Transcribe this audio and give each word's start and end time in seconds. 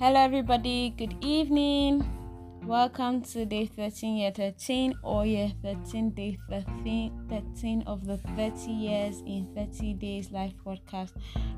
Hello, 0.00 0.20
everybody. 0.20 0.94
Good 0.96 1.16
evening. 1.22 2.06
Welcome 2.64 3.20
to 3.32 3.44
day 3.44 3.66
13, 3.66 4.16
year 4.18 4.30
13, 4.30 4.94
or 5.02 5.26
year 5.26 5.50
13, 5.60 6.10
day 6.10 6.38
13, 6.48 7.26
13 7.28 7.82
of 7.84 8.06
the 8.06 8.16
30 8.36 8.70
years 8.70 9.22
in 9.26 9.48
30 9.56 9.94
days 9.94 10.30
live 10.30 10.52
broadcast, 10.62 11.14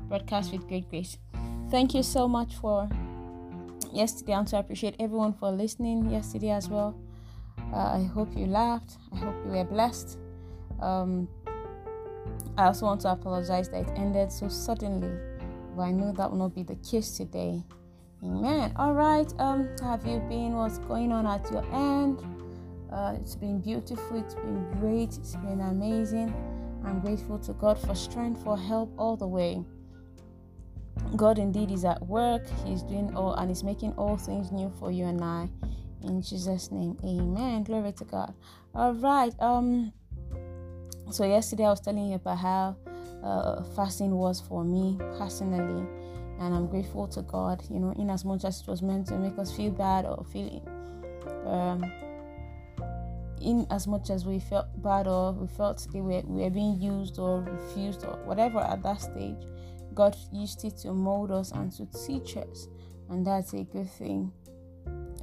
broadcast 0.09 0.51
with 0.51 0.67
great 0.67 0.89
grace. 0.89 1.19
Thank 1.69 1.93
you 1.93 2.01
so 2.01 2.27
much 2.27 2.55
for 2.55 2.89
yesterday. 3.93 4.33
And 4.33 4.47
to 4.47 4.57
appreciate 4.57 4.95
everyone 4.99 5.33
for 5.33 5.51
listening 5.51 6.09
yesterday 6.09 6.49
as 6.49 6.67
well. 6.67 6.99
Uh, 7.71 7.99
I 7.99 8.09
hope 8.11 8.35
you 8.35 8.47
laughed. 8.47 8.97
I 9.13 9.17
hope 9.17 9.35
you 9.45 9.51
were 9.51 9.65
blessed. 9.65 10.17
Um, 10.79 11.29
I 12.57 12.65
also 12.65 12.87
want 12.87 13.01
to 13.01 13.11
apologize 13.11 13.69
that 13.69 13.87
it 13.87 13.91
ended 13.95 14.31
so 14.31 14.47
suddenly, 14.47 15.15
but 15.75 15.83
I 15.83 15.91
know 15.91 16.11
that 16.13 16.31
will 16.31 16.39
not 16.39 16.55
be 16.55 16.63
the 16.63 16.77
case 16.77 17.15
today. 17.15 17.63
Amen. 18.23 18.71
All 18.75 18.93
right. 18.93 19.33
Um, 19.39 19.67
have 19.81 20.05
you 20.05 20.19
been? 20.29 20.53
What's 20.53 20.77
going 20.77 21.11
on 21.11 21.25
at 21.25 21.49
your 21.51 21.65
end? 21.73 22.19
Uh, 22.91 23.15
it's 23.19 23.35
been 23.35 23.59
beautiful. 23.59 24.17
It's 24.17 24.35
been 24.35 24.69
great. 24.79 25.17
It's 25.17 25.35
been 25.37 25.59
amazing. 25.61 26.31
I'm 26.85 26.99
grateful 26.99 27.39
to 27.39 27.53
God 27.53 27.79
for 27.79 27.95
strength, 27.95 28.43
for 28.43 28.57
help 28.57 28.93
all 28.97 29.17
the 29.17 29.27
way. 29.27 29.63
God 31.15 31.39
indeed 31.39 31.71
is 31.71 31.83
at 31.83 32.05
work. 32.05 32.45
He's 32.63 32.83
doing 32.83 33.15
all 33.15 33.33
and 33.33 33.49
He's 33.49 33.63
making 33.63 33.93
all 33.93 34.17
things 34.17 34.51
new 34.51 34.71
for 34.79 34.91
you 34.91 35.05
and 35.05 35.23
I. 35.23 35.49
In 36.03 36.21
Jesus' 36.21 36.71
name, 36.71 36.97
Amen. 37.03 37.63
Glory 37.63 37.91
to 37.93 38.05
God. 38.05 38.35
All 38.75 38.93
right. 38.93 39.33
Um. 39.39 39.93
So 41.09 41.25
yesterday 41.25 41.65
I 41.65 41.69
was 41.69 41.81
telling 41.81 42.07
you 42.07 42.15
about 42.15 42.37
how 42.37 42.75
uh, 43.23 43.63
fasting 43.75 44.11
was 44.11 44.39
for 44.39 44.63
me 44.63 44.97
personally 45.17 45.87
and 46.41 46.55
I'm 46.55 46.67
grateful 46.67 47.07
to 47.09 47.21
God, 47.21 47.63
you 47.69 47.79
know, 47.79 47.91
in 47.91 48.09
as 48.09 48.25
much 48.25 48.45
as 48.45 48.61
it 48.61 48.67
was 48.67 48.81
meant 48.81 49.07
to 49.07 49.17
make 49.17 49.37
us 49.37 49.55
feel 49.55 49.71
bad 49.71 50.05
or 50.05 50.25
feel 50.31 50.61
um, 51.45 51.83
in 53.39 53.67
as 53.69 53.87
much 53.87 54.09
as 54.09 54.25
we 54.25 54.39
felt 54.39 54.65
bad 54.81 55.07
or 55.07 55.33
we 55.33 55.47
felt 55.47 55.87
we 55.93 56.01
were, 56.01 56.21
we 56.25 56.43
were 56.43 56.49
being 56.49 56.81
used 56.81 57.19
or 57.19 57.41
refused 57.41 58.03
or 58.05 58.17
whatever 58.25 58.59
at 58.59 58.81
that 58.81 59.01
stage, 59.01 59.37
God 59.93 60.15
used 60.31 60.65
it 60.65 60.77
to 60.77 60.93
mold 60.93 61.31
us 61.31 61.51
and 61.51 61.71
to 61.73 61.85
teach 62.07 62.37
us, 62.37 62.67
and 63.09 63.25
that's 63.25 63.53
a 63.53 63.63
good 63.63 63.89
thing. 63.89 64.31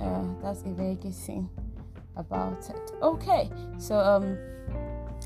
Uh, 0.00 0.22
that's 0.40 0.62
a 0.62 0.70
very 0.70 0.94
good 0.94 1.14
thing 1.14 1.50
about 2.16 2.70
it. 2.70 2.92
Okay, 3.02 3.50
so 3.78 3.98
um, 3.98 4.38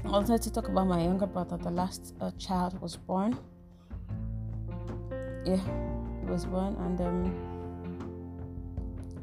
I 0.06 0.08
wanted 0.08 0.40
to 0.40 0.50
talk 0.50 0.68
about 0.68 0.86
my 0.86 1.02
younger 1.02 1.26
brother. 1.26 1.58
The 1.58 1.70
last 1.70 2.14
uh, 2.22 2.30
child 2.38 2.80
was 2.80 2.96
born 2.96 3.38
yeah, 5.44 5.56
he 6.20 6.30
was 6.30 6.44
born 6.44 6.76
and 6.80 7.00
um, 7.00 7.34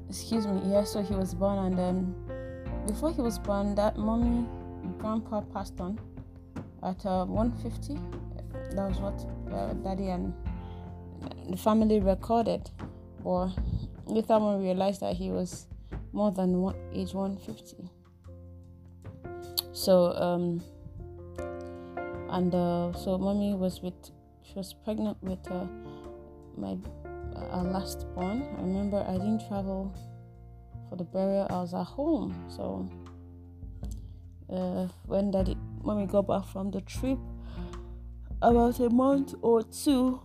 excuse 0.09 0.47
me, 0.47 0.61
yeah, 0.65 0.83
so 0.83 1.01
he 1.01 1.13
was 1.13 1.33
born 1.33 1.59
and 1.59 1.79
um, 1.79 2.15
before 2.87 3.11
he 3.11 3.21
was 3.21 3.37
born, 3.37 3.75
that 3.75 3.97
mommy, 3.97 4.47
grandpa 4.97 5.41
passed 5.41 5.79
on 5.79 5.99
at 6.83 7.05
uh, 7.05 7.25
150. 7.25 7.99
That 8.75 8.89
was 8.89 8.99
what 8.99 9.53
uh, 9.53 9.73
daddy 9.73 10.09
and 10.09 10.33
the 11.49 11.57
family 11.57 11.99
recorded. 11.99 12.69
But 13.23 13.49
later 14.05 14.33
on, 14.33 14.63
realized 14.63 15.01
that 15.01 15.15
he 15.15 15.29
was 15.29 15.67
more 16.13 16.31
than 16.31 16.61
one, 16.61 16.75
age 16.93 17.13
150. 17.13 17.89
So 19.71 20.13
um, 20.13 20.61
and 22.29 22.53
uh, 22.53 22.93
so 22.93 23.17
mommy 23.17 23.53
was 23.53 23.81
with 23.81 24.11
she 24.43 24.53
was 24.55 24.73
pregnant 24.73 25.17
with 25.21 25.45
uh, 25.51 25.65
my 26.57 26.77
uh, 27.35 27.63
last 27.63 28.05
born. 28.15 28.43
I 28.57 28.61
remember 28.61 29.05
I 29.07 29.13
didn't 29.13 29.47
travel 29.47 29.93
for 30.89 30.95
the 30.95 31.03
burial. 31.03 31.47
I 31.49 31.53
was 31.61 31.73
at 31.73 31.83
home. 31.83 32.35
So 32.49 32.89
uh, 34.53 34.87
when 35.05 35.31
daddy, 35.31 35.55
when 35.81 35.97
we 35.97 36.05
got 36.05 36.27
back 36.27 36.45
from 36.45 36.71
the 36.71 36.81
trip, 36.81 37.19
about 38.41 38.79
a 38.79 38.89
month 38.89 39.35
or 39.41 39.63
two, 39.63 40.21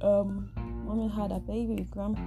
um, 0.00 0.50
mommy 0.84 1.08
had 1.08 1.32
a 1.32 1.38
baby 1.40 1.86
grandpa, 1.90 2.22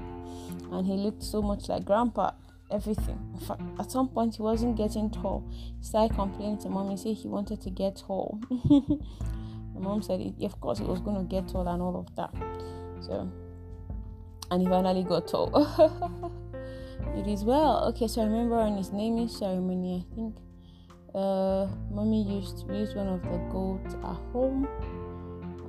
and 0.72 0.85
he 0.85 0.93
looked 0.93 1.23
so 1.23 1.41
much 1.41 1.69
like 1.69 1.85
grandpa. 1.85 2.31
Everything. 2.69 3.19
In 3.33 3.39
fact, 3.45 3.61
at 3.79 3.91
some 3.91 4.07
point 4.07 4.38
he 4.38 4.41
wasn't 4.41 4.78
getting 4.78 5.09
tall. 5.09 5.45
He 5.78 5.83
started 5.83 6.16
complaining 6.16 6.57
to 6.59 6.69
mommy, 6.69 6.95
say 6.95 7.11
he 7.11 7.28
wanted 7.28 7.61
to 7.63 7.69
get 7.69 7.97
tall. 7.97 8.39
mom 9.79 10.01
said, 10.01 10.19
it, 10.19 10.43
of 10.43 10.59
course, 10.59 10.79
it 10.79 10.87
was 10.87 10.99
going 11.01 11.17
to 11.17 11.23
get 11.23 11.47
tall 11.47 11.67
and 11.67 11.81
all 11.81 11.97
of 11.97 12.15
that. 12.15 12.33
So, 13.01 13.31
and 14.49 14.61
he 14.61 14.67
finally 14.67 15.03
got 15.03 15.27
tall. 15.27 15.51
it 17.15 17.27
is 17.27 17.43
well. 17.43 17.85
Okay, 17.89 18.07
so 18.07 18.21
I 18.21 18.25
remember 18.25 18.55
on 18.55 18.77
his 18.77 18.91
naming 18.91 19.27
ceremony, 19.27 20.05
I 20.05 20.15
think 20.15 20.35
uh, 21.15 21.67
mommy 21.89 22.23
used 22.23 22.65
used 22.69 22.95
one 22.95 23.07
of 23.07 23.21
the 23.23 23.37
goats 23.51 23.95
at 23.95 24.17
home, 24.31 24.67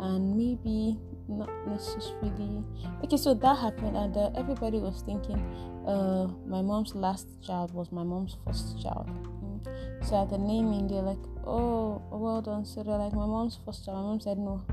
and 0.00 0.36
maybe 0.36 0.98
not 1.28 1.50
necessarily. 1.66 2.64
Okay, 3.04 3.16
so 3.16 3.34
that 3.34 3.58
happened, 3.58 3.96
and 3.96 4.16
uh, 4.16 4.30
everybody 4.36 4.78
was 4.78 5.02
thinking, 5.04 5.38
uh, 5.86 6.26
my 6.46 6.62
mom's 6.62 6.94
last 6.94 7.26
child 7.42 7.72
was 7.74 7.90
my 7.90 8.02
mom's 8.02 8.36
first 8.44 8.80
child. 8.82 9.08
Mm. 9.08 10.04
So 10.04 10.22
at 10.22 10.30
the 10.30 10.38
naming, 10.38 10.88
they're 10.88 11.02
like, 11.02 11.18
oh, 11.44 12.02
well 12.10 12.42
done. 12.42 12.64
They're 12.74 12.84
like, 12.84 13.12
my 13.12 13.26
mom's 13.26 13.58
first 13.64 13.84
child. 13.84 13.98
My 13.98 14.02
mom 14.02 14.20
said, 14.20 14.38
no, 14.38 14.64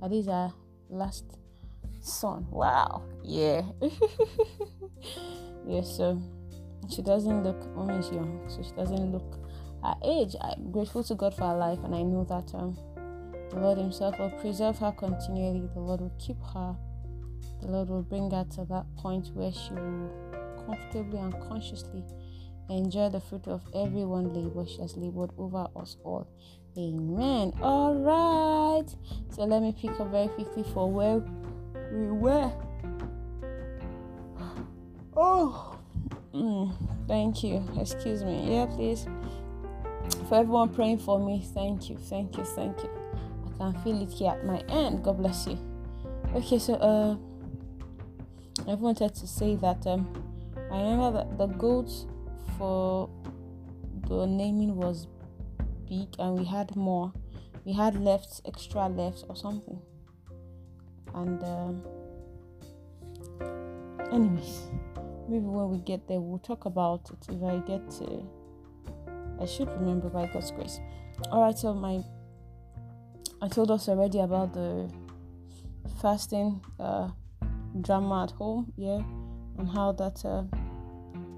that 0.00 0.12
is 0.12 0.28
our 0.28 0.52
last 0.88 1.38
son. 2.00 2.46
Wow. 2.50 3.02
Yeah. 3.24 3.62
yeah, 5.66 5.82
so 5.82 6.20
she 6.90 7.02
doesn't 7.02 7.44
look, 7.44 7.74
mommy 7.74 7.94
is 7.94 8.10
young, 8.10 8.44
so 8.48 8.62
she 8.62 8.72
doesn't 8.72 9.12
look 9.12 9.38
her 9.82 9.94
age. 10.04 10.34
I'm 10.40 10.70
grateful 10.70 11.02
to 11.04 11.14
God 11.14 11.34
for 11.34 11.44
her 11.44 11.56
life, 11.56 11.78
and 11.84 11.94
I 11.94 12.02
know 12.02 12.24
that 12.24 12.54
um, 12.54 12.76
the 13.50 13.60
Lord 13.60 13.78
Himself 13.78 14.18
will 14.18 14.30
preserve 14.30 14.78
her 14.78 14.92
continually. 14.92 15.68
The 15.74 15.80
Lord 15.80 16.00
will 16.00 16.16
keep 16.18 16.40
her. 16.54 16.76
The 17.60 17.68
Lord 17.68 17.88
will 17.88 18.02
bring 18.02 18.30
her 18.30 18.44
to 18.56 18.64
that 18.66 18.86
point 18.96 19.30
where 19.34 19.52
she 19.52 19.72
will 19.74 20.10
comfortably 20.66 21.18
and 21.18 21.32
consciously 21.48 22.04
enjoy 22.70 23.08
the 23.08 23.20
fruit 23.20 23.46
of 23.46 23.62
everyone 23.74 24.32
labor 24.32 24.66
she 24.66 24.80
has 24.80 24.96
labored 24.96 25.30
over 25.38 25.66
us 25.76 25.96
all. 26.04 26.26
Amen. 26.76 27.52
All 27.60 27.94
right. 27.96 28.88
So 29.30 29.44
let 29.44 29.62
me 29.62 29.74
pick 29.78 29.98
up 30.00 30.10
very 30.10 30.28
quickly 30.28 30.64
for 30.72 30.90
where 30.90 31.22
we 31.92 32.06
were. 32.10 32.52
Oh, 35.14 35.78
mm, 36.34 36.72
thank 37.06 37.44
you. 37.44 37.62
Excuse 37.78 38.24
me. 38.24 38.54
Yeah, 38.54 38.66
please. 38.66 39.06
For 40.28 40.36
everyone 40.36 40.70
praying 40.70 40.98
for 41.00 41.18
me, 41.18 41.44
thank 41.52 41.90
you, 41.90 41.98
thank 41.98 42.38
you, 42.38 42.44
thank 42.44 42.82
you. 42.82 42.90
I 43.54 43.58
can 43.58 43.82
feel 43.82 44.02
it 44.02 44.10
here 44.10 44.30
at 44.30 44.46
my 44.46 44.60
end. 44.68 45.04
God 45.04 45.18
bless 45.18 45.46
you. 45.46 45.58
Okay, 46.34 46.58
so 46.58 46.74
uh, 46.74 47.16
I 48.70 48.74
wanted 48.74 49.14
to 49.14 49.26
say 49.26 49.56
that 49.56 49.86
um, 49.86 50.08
I 50.70 50.80
remember 50.80 51.12
that 51.12 51.36
the 51.36 51.46
goats 51.46 52.06
for 52.62 53.10
the 54.06 54.24
naming 54.24 54.76
was 54.76 55.08
big 55.88 56.14
and 56.20 56.38
we 56.38 56.44
had 56.44 56.76
more. 56.76 57.12
We 57.64 57.72
had 57.72 58.00
left 58.00 58.40
extra 58.46 58.88
left 58.88 59.24
or 59.28 59.34
something. 59.34 59.80
And 61.12 61.42
uh, 61.42 61.72
anyways 64.12 64.70
maybe 65.28 65.44
when 65.44 65.70
we 65.70 65.78
get 65.78 66.06
there 66.06 66.20
we'll 66.20 66.38
talk 66.38 66.64
about 66.66 67.10
it. 67.10 67.34
If 67.34 67.42
i 67.42 67.58
get 67.66 67.90
to 67.98 68.22
i 69.40 69.46
should 69.46 69.68
remember 69.72 70.08
by 70.08 70.26
god's 70.26 70.52
grace. 70.52 70.78
All 71.32 71.40
right 71.42 71.58
so 71.58 71.74
my 71.74 72.04
i 73.40 73.48
told 73.48 73.72
us 73.72 73.88
already 73.88 74.20
about 74.20 74.54
the 74.54 74.88
fasting 76.00 76.60
uh, 76.78 77.08
drama 77.80 78.24
at 78.24 78.30
home 78.30 78.72
yeah 78.76 79.02
and 79.58 79.68
how 79.68 79.90
that 79.92 80.24
uh, 80.24 80.44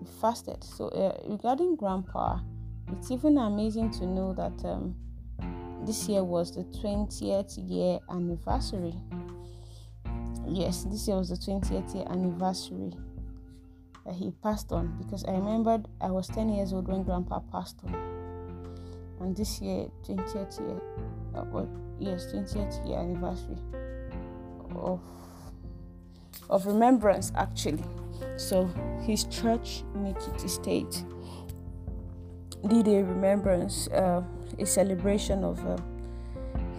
fasted. 0.09 0.63
So, 0.63 0.89
uh, 0.89 1.17
regarding 1.27 1.77
grandpa, 1.77 2.41
it's 2.93 3.11
even 3.11 3.39
amazing 3.39 3.91
to 3.93 4.07
know 4.07 4.33
that 4.35 4.65
um, 4.65 4.95
this 5.87 6.09
year 6.09 6.25
was 6.25 6.53
the 6.53 6.65
20th 6.65 7.59
year 7.69 7.99
anniversary. 8.11 8.95
Yes, 10.47 10.85
this 10.85 11.09
year 11.09 11.17
was 11.17 11.31
the 11.31 11.37
20th 11.37 11.95
year 11.95 12.07
anniversary 12.11 12.93
that 14.05 14.15
he 14.15 14.31
passed 14.43 14.73
on 14.73 14.97
because 14.99 15.25
I 15.25 15.33
remembered 15.33 15.89
I 16.01 16.11
was 16.11 16.29
10 16.29 16.51
years 16.51 16.73
old 16.73 16.89
when 16.89 17.03
grandpa 17.03 17.41
passed 17.53 17.79
on. 17.85 17.95
And 19.21 19.35
this 19.35 19.61
year, 19.61 19.87
20th 20.07 20.61
year, 20.61 20.81
uh, 21.35 21.45
well, 21.51 21.69
yes, 21.99 22.27
20th 22.27 22.87
year 22.87 22.99
anniversary 22.99 23.57
of 24.77 25.01
of 26.51 26.67
remembrance 26.67 27.33
actually. 27.37 27.85
So 28.37 28.67
his 29.03 29.25
church 29.25 29.85
in 29.95 30.13
Ekiti 30.13 30.51
State 30.51 31.05
did 32.69 32.89
a 32.89 33.05
remembrance, 33.05 33.89
uh, 33.89 34.23
a 34.59 34.67
celebration 34.67 35.45
of 35.45 35.65
uh, 35.67 35.77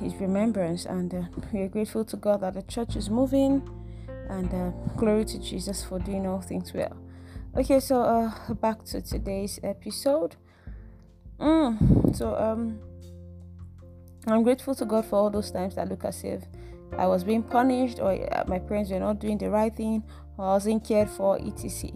his 0.01 0.15
remembrance, 0.15 0.85
and 0.85 1.13
uh, 1.13 1.21
we 1.53 1.61
are 1.61 1.67
grateful 1.69 2.03
to 2.05 2.17
God 2.17 2.41
that 2.41 2.53
the 2.55 2.63
church 2.63 2.95
is 2.95 3.09
moving 3.09 3.61
And 4.29 4.51
uh, 4.53 4.71
glory 4.97 5.25
to 5.25 5.39
Jesus 5.39 5.83
for 5.83 5.99
doing 5.99 6.25
all 6.25 6.41
things 6.41 6.73
well. 6.73 6.97
Okay, 7.55 7.79
so 7.79 8.01
uh, 8.01 8.53
back 8.55 8.83
to 8.85 9.01
today's 9.01 9.59
episode. 9.63 10.35
Mm, 11.39 12.15
so 12.15 12.35
um, 12.35 12.79
I'm 14.27 14.43
grateful 14.43 14.73
to 14.75 14.85
God 14.85 15.05
for 15.05 15.17
all 15.17 15.29
those 15.29 15.51
times 15.51 15.75
that 15.75 15.89
look 15.89 16.05
as 16.05 16.23
if 16.23 16.43
I 16.97 17.07
was 17.07 17.23
being 17.23 17.43
punished 17.43 17.99
or 17.99 18.11
uh, 18.33 18.43
my 18.47 18.59
parents 18.59 18.89
were 18.89 18.99
not 18.99 19.19
doing 19.19 19.37
the 19.37 19.49
right 19.49 19.73
thing 19.73 20.03
wasn't 20.43 20.83
cared 20.83 21.09
for, 21.09 21.39
etc. 21.39 21.91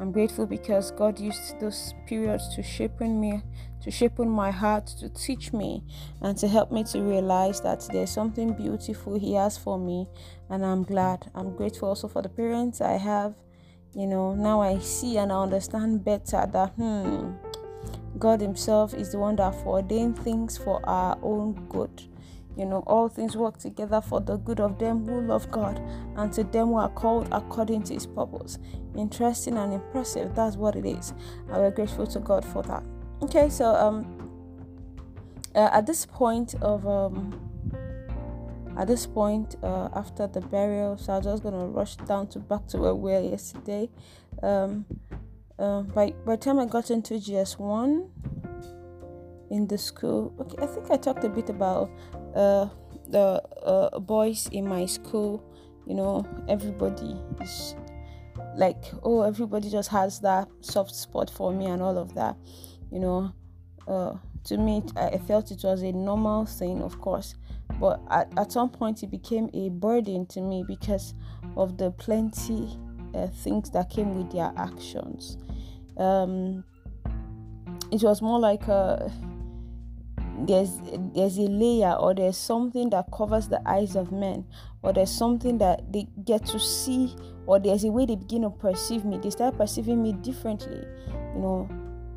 I'm 0.00 0.12
grateful 0.12 0.46
because 0.46 0.92
God 0.92 1.20
used 1.20 1.60
those 1.60 1.92
periods 2.06 2.54
to 2.56 2.62
shape 2.62 3.00
me, 3.00 3.42
to 3.82 3.90
shape 3.90 4.18
my 4.18 4.50
heart, 4.50 4.86
to 4.98 5.10
teach 5.10 5.52
me, 5.52 5.84
and 6.22 6.38
to 6.38 6.48
help 6.48 6.72
me 6.72 6.84
to 6.84 7.02
realize 7.02 7.60
that 7.60 7.86
there's 7.92 8.10
something 8.10 8.54
beautiful 8.54 9.18
He 9.18 9.34
has 9.34 9.58
for 9.58 9.78
me, 9.78 10.08
and 10.48 10.64
I'm 10.64 10.84
glad. 10.84 11.30
I'm 11.34 11.54
grateful 11.54 11.88
also 11.88 12.08
for 12.08 12.22
the 12.22 12.30
parents 12.30 12.80
I 12.80 12.92
have. 12.92 13.34
You 13.94 14.06
know, 14.06 14.34
now 14.34 14.62
I 14.62 14.78
see 14.78 15.18
and 15.18 15.30
I 15.30 15.42
understand 15.42 16.02
better 16.02 16.48
that 16.50 16.70
hmm, 16.76 17.32
God 18.18 18.40
Himself 18.40 18.94
is 18.94 19.12
the 19.12 19.18
one 19.18 19.36
that 19.36 19.54
ordained 19.66 20.18
things 20.18 20.56
for 20.56 20.80
our 20.88 21.18
own 21.22 21.66
good. 21.68 22.09
You 22.56 22.66
know, 22.66 22.82
all 22.86 23.08
things 23.08 23.36
work 23.36 23.58
together 23.58 24.00
for 24.00 24.20
the 24.20 24.36
good 24.36 24.60
of 24.60 24.78
them 24.78 25.06
who 25.06 25.20
love 25.20 25.50
God 25.50 25.80
and 26.16 26.32
to 26.32 26.44
them 26.44 26.68
who 26.68 26.76
are 26.76 26.90
called 26.90 27.28
according 27.32 27.84
to 27.84 27.94
his 27.94 28.06
purpose. 28.06 28.58
Interesting 28.96 29.56
and 29.56 29.72
impressive. 29.72 30.34
That's 30.34 30.56
what 30.56 30.76
it 30.76 30.84
is. 30.84 31.14
And 31.48 31.56
we're 31.56 31.70
grateful 31.70 32.06
to 32.08 32.18
God 32.20 32.44
for 32.44 32.62
that. 32.64 32.82
Okay, 33.22 33.48
so 33.48 33.66
um 33.66 34.20
uh, 35.54 35.70
at 35.72 35.86
this 35.86 36.06
point 36.06 36.54
of 36.62 36.86
um 36.86 37.38
at 38.78 38.86
this 38.86 39.06
point 39.06 39.56
uh, 39.62 39.88
after 39.94 40.26
the 40.26 40.40
burial 40.40 40.96
so 40.96 41.14
i'm 41.14 41.22
just 41.22 41.42
gonna 41.42 41.66
rush 41.66 41.96
down 41.96 42.26
to 42.26 42.38
back 42.38 42.66
to 42.66 42.78
where 42.78 42.94
we 42.94 43.12
were 43.12 43.20
yesterday 43.20 43.88
um 44.42 44.84
uh, 45.58 45.82
by 45.82 46.12
by 46.24 46.36
the 46.36 46.42
time 46.42 46.58
i 46.58 46.64
got 46.64 46.90
into 46.90 47.14
gs1 47.14 48.08
in 49.50 49.66
the 49.66 49.76
school 49.78 50.32
okay 50.40 50.62
i 50.62 50.66
think 50.66 50.90
i 50.90 50.96
talked 50.96 51.24
a 51.24 51.28
bit 51.28 51.50
about 51.50 51.90
uh, 52.34 52.66
the 53.10 53.42
uh, 53.64 53.98
boys 53.98 54.48
in 54.52 54.66
my 54.66 54.86
school, 54.86 55.44
you 55.86 55.94
know, 55.94 56.26
everybody 56.48 57.16
is 57.40 57.74
like, 58.56 58.84
oh, 59.02 59.22
everybody 59.22 59.70
just 59.70 59.88
has 59.90 60.20
that 60.20 60.48
soft 60.60 60.94
spot 60.94 61.30
for 61.30 61.52
me 61.52 61.66
and 61.66 61.82
all 61.82 61.98
of 61.98 62.14
that, 62.14 62.36
you 62.90 63.00
know. 63.00 63.32
Uh, 63.88 64.14
to 64.44 64.56
me, 64.56 64.82
I 64.96 65.18
felt 65.18 65.50
it 65.50 65.60
was 65.64 65.82
a 65.82 65.92
normal 65.92 66.46
thing, 66.46 66.82
of 66.82 67.00
course, 67.00 67.34
but 67.80 68.00
at, 68.10 68.32
at 68.38 68.52
some 68.52 68.70
point 68.70 69.02
it 69.02 69.10
became 69.10 69.50
a 69.52 69.68
burden 69.68 70.26
to 70.26 70.40
me 70.40 70.64
because 70.66 71.14
of 71.56 71.76
the 71.76 71.90
plenty 71.92 72.78
uh, 73.14 73.26
things 73.26 73.70
that 73.70 73.90
came 73.90 74.16
with 74.16 74.32
their 74.32 74.52
actions. 74.56 75.36
Um, 75.98 76.64
it 77.90 78.02
was 78.02 78.22
more 78.22 78.38
like 78.38 78.68
a 78.68 79.12
there's 80.46 80.78
there's 81.14 81.38
a 81.38 81.42
layer 81.42 81.92
or 81.92 82.14
there's 82.14 82.36
something 82.36 82.90
that 82.90 83.06
covers 83.12 83.48
the 83.48 83.60
eyes 83.68 83.96
of 83.96 84.12
men 84.12 84.44
or 84.82 84.92
there's 84.92 85.10
something 85.10 85.58
that 85.58 85.92
they 85.92 86.06
get 86.24 86.44
to 86.46 86.58
see 86.58 87.14
or 87.46 87.58
there's 87.58 87.84
a 87.84 87.90
way 87.90 88.06
they 88.06 88.16
begin 88.16 88.42
to 88.42 88.50
perceive 88.50 89.04
me. 89.04 89.18
They 89.18 89.30
start 89.30 89.56
perceiving 89.56 90.02
me 90.02 90.12
differently 90.12 90.84
you 91.34 91.40
know 91.40 91.68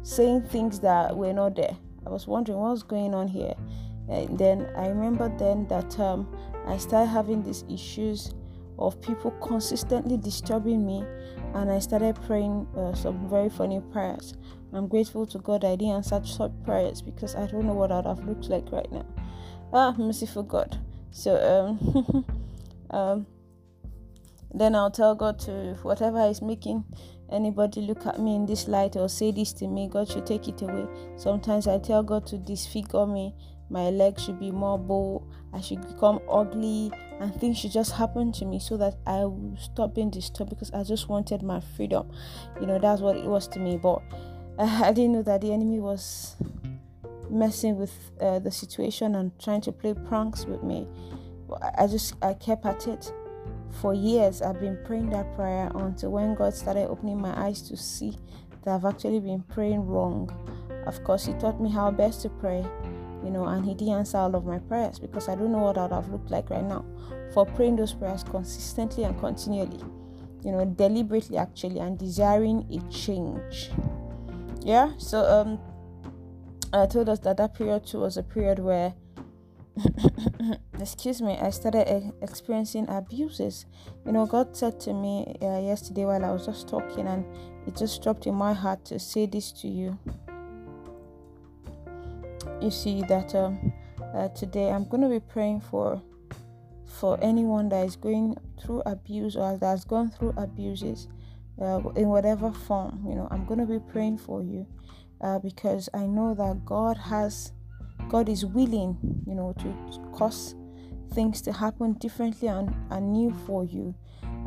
saying 0.03 0.41
things 0.43 0.79
that 0.81 1.15
were 1.15 1.33
not 1.33 1.55
there. 1.55 1.77
I 2.05 2.09
was 2.09 2.27
wondering 2.27 2.59
what's 2.59 2.83
going 2.83 3.13
on 3.15 3.27
here. 3.27 3.53
And 4.09 4.37
then 4.37 4.67
i 4.75 4.87
remember 4.87 5.31
then 5.37 5.65
that 5.69 5.97
um, 5.97 6.27
i 6.67 6.75
started 6.77 7.07
having 7.07 7.41
these 7.41 7.63
issues 7.69 8.33
of 8.79 8.99
people 9.01 9.31
consistently 9.41 10.17
disturbing 10.17 10.85
me 10.85 11.03
and 11.55 11.71
i 11.71 11.79
started 11.79 12.15
praying 12.27 12.67
uh, 12.77 12.93
some 12.93 13.29
very 13.29 13.49
funny 13.49 13.79
prayers 13.91 14.33
I'm 14.75 14.87
grateful 14.87 15.27
to 15.27 15.37
God 15.37 15.63
I 15.63 15.75
didn't 15.75 15.95
answer 15.95 16.21
such 16.25 16.51
prayers 16.63 17.01
because 17.01 17.35
I 17.35 17.45
don't 17.45 17.65
know 17.65 17.73
what 17.73 17.91
I'd 17.91 18.05
have 18.05 18.25
looked 18.25 18.49
like 18.49 18.71
right 18.71 18.91
now. 18.91 19.05
Ah, 19.71 19.93
merciful 19.97 20.43
God. 20.43 20.79
So 21.11 21.35
um, 21.35 22.25
um, 22.89 23.27
then 24.51 24.73
I'll 24.73 24.91
tell 24.91 25.13
God 25.13 25.37
to 25.39 25.77
whatever 25.83 26.25
is 26.27 26.41
making 26.41 26.85
anybody 27.31 27.81
look 27.81 28.05
at 28.07 28.19
me 28.19 28.35
in 28.35 28.47
this 28.47 28.67
light 28.67 28.95
or 28.95 29.09
say 29.09 29.31
this 29.31 29.53
to 29.53 29.67
me, 29.67 29.87
God 29.87 30.09
should 30.09 30.25
take 30.25 30.47
it 30.47 30.61
away. 30.63 30.87
Sometimes 31.17 31.67
I 31.67 31.77
tell 31.77 32.01
God 32.01 32.25
to 32.27 32.37
disfigure 32.39 33.05
me. 33.05 33.35
My 33.69 33.89
legs 33.89 34.23
should 34.23 34.39
be 34.39 34.51
more 34.51 34.77
bold. 34.77 35.27
I 35.53 35.61
should 35.61 35.81
become 35.87 36.19
ugly, 36.29 36.91
and 37.19 37.33
things 37.35 37.57
should 37.57 37.71
just 37.71 37.93
happen 37.93 38.31
to 38.33 38.45
me 38.45 38.59
so 38.59 38.77
that 38.77 38.95
I 39.05 39.25
will 39.25 39.55
stop 39.59 39.95
being 39.95 40.09
disturbed 40.09 40.49
because 40.49 40.71
I 40.71 40.83
just 40.83 41.09
wanted 41.09 41.41
my 41.43 41.59
freedom. 41.75 42.11
You 42.59 42.67
know, 42.67 42.79
that's 42.79 43.01
what 43.01 43.15
it 43.17 43.25
was 43.25 43.47
to 43.49 43.59
me. 43.59 43.77
But 43.77 44.01
I 44.59 44.91
didn't 44.91 45.13
know 45.13 45.23
that 45.23 45.41
the 45.41 45.51
enemy 45.51 45.79
was 45.79 46.35
messing 47.29 47.77
with 47.77 47.93
uh, 48.21 48.39
the 48.39 48.51
situation 48.51 49.15
and 49.15 49.37
trying 49.39 49.61
to 49.61 49.71
play 49.71 49.93
pranks 49.93 50.45
with 50.45 50.63
me. 50.63 50.87
I 51.77 51.87
just 51.87 52.15
I 52.21 52.33
kept 52.33 52.65
at 52.65 52.87
it 52.87 53.11
for 53.81 53.93
years. 53.93 54.41
I've 54.41 54.59
been 54.59 54.77
praying 54.85 55.09
that 55.11 55.35
prayer 55.35 55.71
until 55.73 56.11
when 56.11 56.35
God 56.35 56.53
started 56.53 56.87
opening 56.87 57.19
my 57.19 57.37
eyes 57.47 57.61
to 57.63 57.77
see 57.77 58.17
that 58.63 58.75
I've 58.75 58.85
actually 58.85 59.19
been 59.19 59.43
praying 59.43 59.85
wrong. 59.85 60.29
Of 60.85 61.03
course, 61.03 61.25
He 61.25 61.33
taught 61.33 61.61
me 61.61 61.69
how 61.69 61.91
best 61.91 62.21
to 62.21 62.29
pray, 62.29 62.65
you 63.23 63.31
know, 63.31 63.45
and 63.45 63.65
He 63.65 63.73
didn't 63.73 63.93
answer 63.93 64.17
all 64.17 64.35
of 64.35 64.45
my 64.45 64.59
prayers 64.59 64.99
because 64.99 65.29
I 65.29 65.35
don't 65.35 65.51
know 65.51 65.59
what 65.59 65.77
I 65.77 65.83
would 65.83 65.91
have 65.93 66.09
looked 66.09 66.31
like 66.31 66.49
right 66.49 66.63
now 66.63 66.85
for 67.33 67.45
praying 67.45 67.77
those 67.77 67.93
prayers 67.93 68.23
consistently 68.23 69.03
and 69.03 69.19
continually, 69.19 69.79
you 70.43 70.51
know, 70.51 70.65
deliberately 70.65 71.37
actually, 71.37 71.79
and 71.79 71.97
desiring 71.97 72.65
a 72.71 72.91
change. 72.91 73.69
Yeah 74.63 74.93
so 74.97 75.19
um 75.25 75.59
i 76.71 76.85
told 76.85 77.09
us 77.09 77.19
that 77.19 77.37
that 77.37 77.53
period 77.53 77.85
too 77.85 77.99
was 77.99 78.17
a 78.17 78.23
period 78.23 78.59
where 78.59 78.93
excuse 80.79 81.21
me 81.21 81.37
i 81.41 81.49
started 81.49 82.13
experiencing 82.21 82.87
abuses. 82.89 83.65
You 84.05 84.11
know 84.11 84.25
god 84.25 84.55
said 84.55 84.79
to 84.81 84.93
me 84.93 85.35
uh, 85.41 85.59
yesterday 85.59 86.05
while 86.05 86.23
i 86.23 86.31
was 86.31 86.45
just 86.45 86.67
talking 86.67 87.07
and 87.07 87.25
it 87.67 87.75
just 87.75 88.01
dropped 88.03 88.27
in 88.27 88.35
my 88.35 88.53
heart 88.53 88.85
to 88.85 88.99
say 88.99 89.25
this 89.25 89.51
to 89.53 89.67
you 89.67 89.97
you 92.63 92.71
see 92.71 93.01
that 93.03 93.35
um, 93.35 93.73
uh, 94.15 94.29
today 94.29 94.69
i'm 94.69 94.87
going 94.87 95.01
to 95.01 95.09
be 95.09 95.19
praying 95.19 95.59
for 95.59 96.01
for 96.93 97.17
anyone 97.21 97.69
that 97.69 97.85
is 97.85 97.95
going 97.95 98.37
through 98.61 98.81
abuse 98.85 99.35
or 99.35 99.57
that 99.57 99.65
has 99.65 99.83
gone 99.83 100.09
through 100.09 100.33
abuses 100.37 101.07
uh, 101.61 101.81
in 101.95 102.07
whatever 102.07 102.51
form. 102.51 103.03
You 103.07 103.15
know, 103.15 103.27
I'm 103.31 103.45
going 103.45 103.59
to 103.59 103.65
be 103.65 103.79
praying 103.79 104.19
for 104.19 104.41
you 104.41 104.67
uh, 105.21 105.39
because 105.39 105.89
I 105.93 106.05
know 106.05 106.33
that 106.35 106.63
God 106.65 106.97
has, 106.97 107.51
God 108.09 108.29
is 108.29 108.45
willing, 108.45 108.97
you 109.25 109.35
know, 109.35 109.53
to 109.59 110.09
cause 110.13 110.55
things 111.13 111.41
to 111.41 111.53
happen 111.53 111.93
differently 111.93 112.47
and, 112.47 112.73
and 112.89 113.11
new 113.11 113.33
for 113.45 113.65
you. 113.65 113.95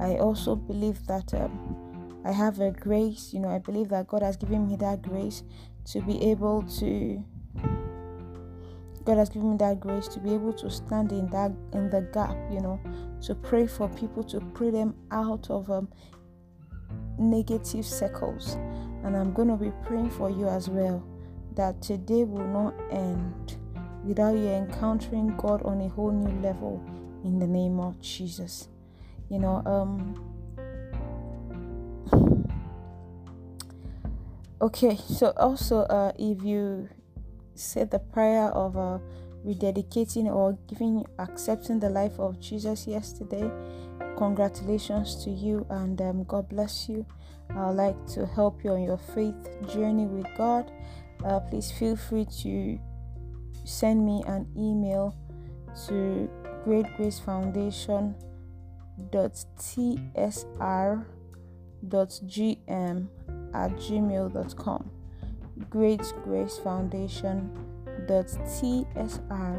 I 0.01 0.17
also 0.17 0.57
believe 0.57 1.07
that 1.07 1.35
um, 1.35 2.23
I 2.25 2.33
have 2.33 2.61
a 2.61 2.71
grace, 2.71 3.33
you 3.33 3.41
know, 3.41 3.49
I 3.49 3.59
believe 3.59 3.89
that 3.91 4.07
God 4.09 4.23
has 4.23 4.37
given 4.37 4.69
me 4.69 4.77
that 4.77 5.03
grace 5.03 5.43
to 5.87 6.01
be 6.01 6.31
able 6.31 6.63
to. 6.79 7.25
God 9.07 9.19
has 9.19 9.29
given 9.29 9.53
me 9.53 9.57
that 9.59 9.79
grace 9.79 10.09
to 10.09 10.21
be 10.21 10.35
able 10.35 10.53
to 10.55 10.69
stand 10.69 11.13
in 11.13 11.29
that 11.31 11.53
in 11.73 11.89
the 11.91 12.01
gap, 12.13 12.37
you 12.51 12.61
know, 12.61 12.81
to 13.23 13.37
pray 13.37 13.69
for 13.69 13.89
people, 13.91 14.25
to 14.25 14.41
pray 14.41 14.71
them 14.71 14.97
out 15.13 15.49
of 15.49 15.71
um, 15.71 15.89
negative 17.17 17.87
circles. 17.87 18.55
And 19.05 19.17
I'm 19.17 19.33
going 19.33 19.47
to 19.47 19.57
be 19.57 19.71
praying 19.85 20.11
for 20.11 20.29
you 20.29 20.49
as 20.49 20.69
well 20.69 21.07
that 21.55 21.81
today 21.81 22.25
will 22.25 22.49
not 22.49 22.75
end 22.91 23.57
without 24.05 24.35
you 24.35 24.49
encountering 24.49 25.37
God 25.37 25.63
on 25.63 25.81
a 25.81 25.89
whole 25.89 26.11
new 26.11 26.41
level 26.41 26.85
in 27.25 27.39
the 27.39 27.47
name 27.47 27.79
of 27.79 28.01
Jesus. 28.01 28.69
You 29.31 29.39
know, 29.39 29.63
um 29.67 30.15
okay, 34.61 34.97
so 34.97 35.33
also 35.37 35.81
uh 35.83 36.13
if 36.19 36.43
you 36.45 36.89
said 37.57 37.91
the 37.91 37.99
prayer 37.99 38.49
of 38.51 38.77
uh 38.77 38.99
rededicating 39.45 40.27
or 40.27 40.59
giving 40.67 41.05
accepting 41.19 41.79
the 41.79 41.89
life 41.89 42.19
of 42.19 42.41
Jesus 42.41 42.87
yesterday, 42.87 43.49
Congratulations 44.17 45.23
to 45.25 45.31
you 45.31 45.67
and 45.69 46.01
um, 46.01 46.25
God 46.25 46.49
bless 46.49 46.89
you. 46.89 47.05
I'd 47.51 47.71
like 47.71 48.07
to 48.09 48.27
help 48.27 48.65
you 48.65 48.71
on 48.71 48.83
your 48.83 48.97
faith 48.99 49.35
journey 49.69 50.07
with 50.07 50.27
God. 50.37 50.73
Uh, 51.25 51.41
please 51.41 51.71
feel 51.71 51.97
free 51.97 52.27
to 52.43 52.79
send 53.65 54.05
me 54.05 54.23
an 54.27 54.47
email 54.57 55.15
to 55.87 56.31
Great 56.65 56.87
Grace 56.97 57.19
Foundation 57.19 58.15
at 63.55 63.71
gmail.com 63.77 64.96
great 65.71 66.03
grace 66.25 66.59
foundation 66.59 67.51
tsr.gm 68.07 69.51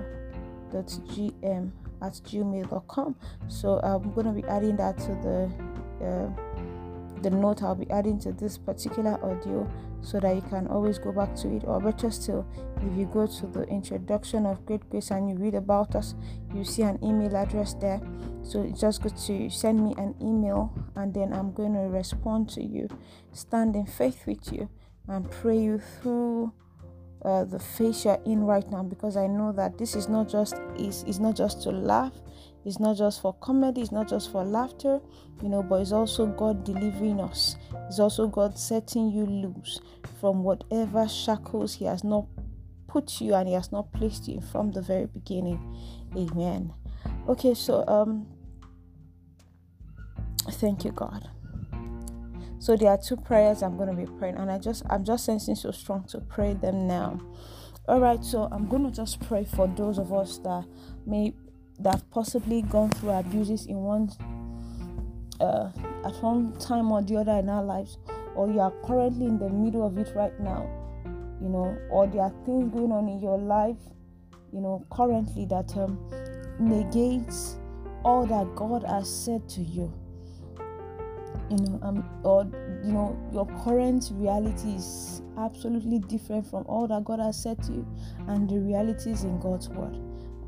at 2.01 2.13
gmail.com. 2.13 3.16
So 3.48 3.80
I'm 3.80 4.12
going 4.13 4.27
to 4.27 4.34
be 4.34 4.44
adding 4.48 4.75
that 4.77 4.98
to 5.00 5.08
the 5.08 5.51
uh, 6.06 6.30
the 7.22 7.32
note 7.32 7.63
I'll 7.63 7.74
be 7.74 7.89
adding 7.89 8.20
to 8.20 8.32
this 8.32 8.60
particular 8.60 9.18
audio 9.25 9.68
so 10.01 10.20
that 10.20 10.36
you 10.36 10.42
can 10.42 10.68
always 10.68 11.00
go 11.00 11.12
back 11.12 11.36
to 11.38 11.56
it. 11.56 11.63
Or 11.66 11.80
better 11.80 12.12
still, 12.12 12.46
if 12.77 12.96
you 12.96 13.06
go 13.12 13.25
to 13.25 13.48
the 13.48 13.63
introduction 13.63 14.46
of 14.46 14.63
Great 14.66 14.88
Grace 14.89 15.10
and 15.10 15.30
you 15.30 15.36
read 15.36 15.56
about 15.56 15.96
us, 15.96 16.13
you 16.54 16.63
see 16.63 16.84
an 16.84 17.00
email 17.04 17.36
address 17.36 17.74
there. 17.74 18.01
So 18.44 18.72
just 18.80 19.01
go 19.01 19.10
to 19.10 19.50
send 19.50 19.84
me 19.84 19.96
an 19.98 20.16
email 20.22 20.72
and 20.96 21.13
then 21.13 21.34
I'm 21.34 21.51
going 21.54 21.74
to 21.74 21.89
respond 21.89 22.50
to 22.50 22.63
you, 22.63 22.88
stand 23.32 23.75
in 23.75 23.88
faith 23.88 24.25
with 24.27 24.54
you, 24.54 24.70
and 25.08 25.30
pray 25.30 25.60
you 25.60 25.80
through. 25.80 26.54
Uh, 27.26 27.44
the 27.44 27.58
phase 27.60 28.06
you're 28.06 28.22
in 28.26 28.44
right 28.44 28.70
now 28.70 28.84
because 28.84 29.18
I 29.18 29.26
know 29.26 29.52
that 29.52 29.80
this 29.80 29.96
is 29.96 30.08
not 30.08 30.30
just 30.30 30.56
is 30.78 31.04
is 31.06 31.20
not 31.20 31.36
just 31.36 31.64
to 31.64 31.72
laugh 31.72 32.14
it's 32.68 32.82
not 32.82 32.98
just 32.98 33.22
for 33.22 33.32
comedy, 33.36 33.80
it's 33.80 33.94
not 33.94 34.10
just 34.10 34.30
for 34.30 34.44
laughter, 34.44 35.00
you 35.42 35.48
know, 35.48 35.64
but 35.64 35.76
it's 35.82 35.94
also 35.94 36.26
God 36.26 36.66
delivering 36.66 37.22
us. 37.22 37.56
It's 37.88 37.98
also 37.98 38.28
God 38.28 38.60
setting 38.60 39.10
you 39.10 39.26
loose 39.26 39.80
from 40.20 40.44
whatever 40.44 41.08
shackles 41.08 41.76
He 41.76 41.86
has 41.86 42.04
not 42.04 42.26
put 42.88 43.22
you 43.22 43.36
and 43.36 43.48
He 43.48 43.54
has 43.54 43.72
not 43.72 43.94
placed 43.94 44.28
you 44.28 44.42
from 44.42 44.74
the 44.74 44.82
very 44.82 45.06
beginning. 45.06 45.78
Amen. 46.18 46.74
Okay, 47.30 47.54
so 47.54 47.86
um 47.88 48.28
thank 50.52 50.84
you, 50.84 50.92
God. 50.92 51.30
So 52.67 52.75
there 52.75 52.89
are 52.89 52.97
two 52.97 53.15
prayers 53.15 53.63
I'm 53.63 53.77
going 53.77 53.88
to 53.88 53.95
be 53.95 54.05
praying, 54.19 54.36
and 54.36 54.51
I 54.51 54.57
just 54.57 54.83
I'm 54.89 55.05
just 55.05 55.24
sensing 55.24 55.55
so 55.55 55.71
strong 55.71 56.03
to 56.09 56.19
pray 56.19 56.53
them 56.53 56.86
now. 56.86 57.17
All 57.88 58.01
right, 58.01 58.21
so 58.21 58.50
I'm 58.51 58.67
going 58.67 58.83
to 58.83 58.91
just 58.91 59.21
pray 59.21 59.45
for 59.45 59.69
those 59.69 59.97
of 59.97 60.12
us 60.12 60.39
that 60.39 60.65
may 61.05 61.33
that 61.79 61.93
have 61.93 62.12
possibly 62.12 62.63
gone 62.63 62.89
through 62.89 63.12
abuses 63.12 63.67
in 63.67 63.77
one 63.77 64.12
uh, 65.39 65.71
at 66.03 66.21
one 66.21 66.57
time 66.59 66.91
or 66.91 67.01
the 67.01 67.15
other 67.15 67.38
in 67.39 67.47
our 67.47 67.63
lives, 67.63 68.00
or 68.36 68.51
you 68.51 68.59
are 68.59 68.74
currently 68.86 69.27
in 69.27 69.39
the 69.39 69.47
middle 69.47 69.88
of 69.88 69.97
it 69.97 70.13
right 70.13 70.38
now, 70.38 70.69
you 71.41 71.47
know, 71.47 71.74
or 71.89 72.05
there 72.05 72.24
are 72.24 72.33
things 72.45 72.74
going 72.74 72.91
on 72.91 73.07
in 73.07 73.21
your 73.21 73.38
life, 73.38 73.79
you 74.51 74.59
know, 74.59 74.86
currently 74.91 75.45
that 75.45 75.74
um, 75.77 75.97
negates 76.59 77.59
all 78.03 78.25
that 78.25 78.53
God 78.57 78.83
has 78.83 79.09
said 79.09 79.47
to 79.51 79.62
you. 79.62 79.93
You 81.50 81.58
know, 81.58 81.80
um, 81.82 82.10
or 82.24 82.44
you 82.84 82.92
know, 82.92 83.18
your 83.32 83.46
current 83.63 84.10
reality 84.13 84.75
is 84.75 85.22
absolutely 85.38 86.00
different 86.00 86.46
from 86.46 86.66
all 86.68 86.88
that 86.88 87.06
God 87.06 87.20
has 87.20 87.42
said 87.42 87.62
to 87.63 87.72
you 87.72 87.88
and 88.27 88.50
the 88.50 88.60
realities 88.60 89.24
in 89.24 89.39
God's 89.39 89.70
word. 89.70 89.98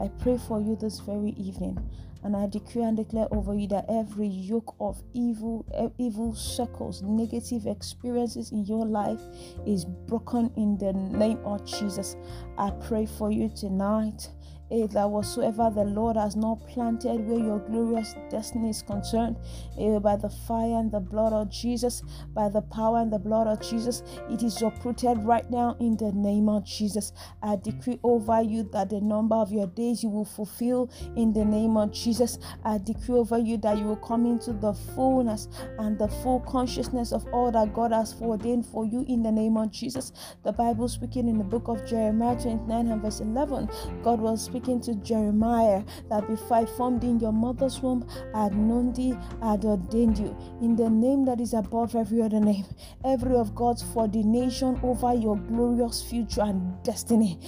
I 0.01 0.09
pray 0.21 0.37
for 0.37 0.61
you 0.61 0.75
this 0.75 0.99
very 0.99 1.31
evening, 1.31 1.77
and 2.23 2.35
I 2.35 2.47
decree 2.47 2.83
and 2.83 2.97
declare 2.97 3.27
over 3.31 3.53
you 3.53 3.67
that 3.67 3.85
every 3.89 4.27
yoke 4.27 4.75
of 4.79 5.01
evil, 5.13 5.65
evil 5.97 6.33
circles, 6.33 7.01
negative 7.01 7.65
experiences 7.65 8.51
in 8.51 8.65
your 8.65 8.85
life 8.85 9.21
is 9.65 9.85
broken 9.85 10.51
in 10.57 10.77
the 10.77 10.93
name 10.93 11.39
of 11.45 11.65
Jesus. 11.65 12.15
I 12.57 12.71
pray 12.71 13.05
for 13.05 13.31
you 13.31 13.49
tonight 13.49 14.29
eh, 14.71 14.87
that 14.91 15.09
whatsoever 15.09 15.71
the 15.73 15.83
Lord 15.83 16.15
has 16.15 16.35
not 16.35 16.65
planted 16.67 17.27
where 17.27 17.39
your 17.39 17.59
glorious 17.59 18.15
destiny 18.29 18.69
is 18.69 18.81
concerned, 18.81 19.37
eh, 19.79 19.99
by 19.99 20.15
the 20.15 20.29
fire 20.29 20.79
and 20.79 20.91
the 20.91 20.99
blood 20.99 21.33
of 21.33 21.49
Jesus, 21.49 22.03
by 22.33 22.49
the 22.49 22.61
power 22.61 22.99
and 22.99 23.11
the 23.11 23.19
blood 23.19 23.47
of 23.47 23.61
Jesus, 23.61 24.03
it 24.29 24.43
is 24.43 24.61
uprooted 24.61 25.17
right 25.23 25.49
now 25.49 25.75
in 25.79 25.97
the 25.97 26.11
name 26.11 26.49
of 26.49 26.65
Jesus. 26.65 27.13
I 27.41 27.55
decree 27.55 27.99
over 28.03 28.41
you 28.41 28.69
that 28.71 28.89
the 28.89 29.01
number 29.01 29.35
of 29.35 29.51
your 29.51 29.67
days 29.67 30.03
you 30.03 30.09
will 30.09 30.25
fulfill 30.25 30.91
in 31.15 31.33
the 31.33 31.45
name 31.45 31.77
of 31.77 31.91
Jesus. 31.91 32.37
I 32.63 32.77
decree 32.77 33.15
over 33.15 33.37
you 33.37 33.57
that 33.57 33.77
you 33.77 33.85
will 33.85 33.95
come 33.97 34.25
into 34.25 34.53
the 34.53 34.73
fullness 34.73 35.47
and 35.79 35.97
the 35.97 36.07
full 36.07 36.41
consciousness 36.41 37.11
of 37.11 37.25
all 37.33 37.51
that 37.51 37.73
God 37.73 37.91
has 37.91 38.15
ordained 38.21 38.65
for 38.65 38.85
you 38.85 39.05
in 39.07 39.23
the 39.23 39.31
name 39.31 39.57
of 39.57 39.71
Jesus. 39.71 40.11
The 40.43 40.51
Bible 40.51 40.87
speaking 40.87 41.27
in 41.27 41.37
the 41.37 41.43
book 41.43 41.67
of 41.67 41.85
Jeremiah 41.85 42.39
29 42.39 42.87
and 42.87 43.01
verse 43.01 43.19
11, 43.19 43.69
God 44.03 44.19
was 44.19 44.43
speaking 44.43 44.58
speaking 44.59 44.81
to 44.81 44.93
Jeremiah 44.95 45.83
that 46.09 46.27
before 46.27 46.57
I 46.57 46.65
formed 46.65 47.05
in 47.05 47.17
your 47.21 47.31
mother's 47.31 47.79
womb, 47.81 48.05
I 48.35 48.43
had 48.43 48.57
known 48.57 48.91
thee, 48.91 49.15
I 49.41 49.51
had 49.51 49.63
ordained 49.63 50.19
you 50.19 50.35
in 50.61 50.75
the 50.75 50.89
name 50.89 51.23
that 51.25 51.39
is 51.39 51.53
above 51.53 51.95
every 51.95 52.21
other 52.21 52.41
name, 52.41 52.65
every 53.05 53.37
of 53.37 53.55
God's 53.55 53.85
ordination 53.95 54.77
over 54.83 55.13
your 55.13 55.37
glorious 55.37 56.01
future 56.03 56.41
and 56.41 56.83
destiny. 56.83 57.39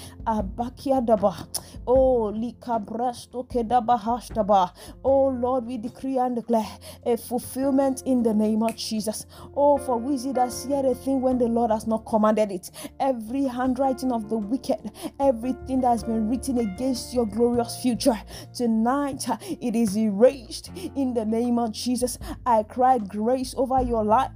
Oh, 1.88 2.32
likabrasto 2.34 3.44
kedaba 3.50 4.00
hashtaba. 4.00 4.72
Oh 5.04 5.28
Lord, 5.28 5.66
we 5.66 5.78
decree 5.78 6.18
and 6.18 6.36
declare 6.36 6.66
a 7.06 7.18
fulfillment 7.18 8.04
in 8.06 8.24
the 8.24 8.34
name 8.34 8.64
of 8.64 8.78
Jesus. 8.78 9.26
Oh, 9.56 9.78
for 9.78 9.98
we 9.98 10.18
see 10.18 10.32
that 10.32 10.54
see 10.54 10.74
a 10.74 10.96
thing 10.96 11.22
when 11.22 11.38
the 11.38 11.48
Lord 11.48 11.72
has 11.72 11.88
not 11.88 12.06
commanded 12.06 12.52
it. 12.52 12.72
Every 13.00 13.44
handwriting 13.44 14.12
of 14.14 14.30
the 14.30 14.38
wicked, 14.38 14.92
everything 15.20 15.82
that 15.82 15.90
has 15.90 16.04
been 16.04 16.30
written 16.30 16.60
against 16.60 17.01
your 17.14 17.26
glorious 17.26 17.78
future. 17.82 18.20
Tonight, 18.54 19.26
it 19.62 19.76
is 19.76 19.98
erased 19.98 20.72
in 20.96 21.14
the 21.14 21.26
name 21.26 21.58
of 21.60 21.72
Jesus. 21.72 22.18
I 22.46 22.64
cry 22.64 22.98
grace 23.00 23.54
over 23.58 23.82
your 23.82 24.04
life. 24.04 24.32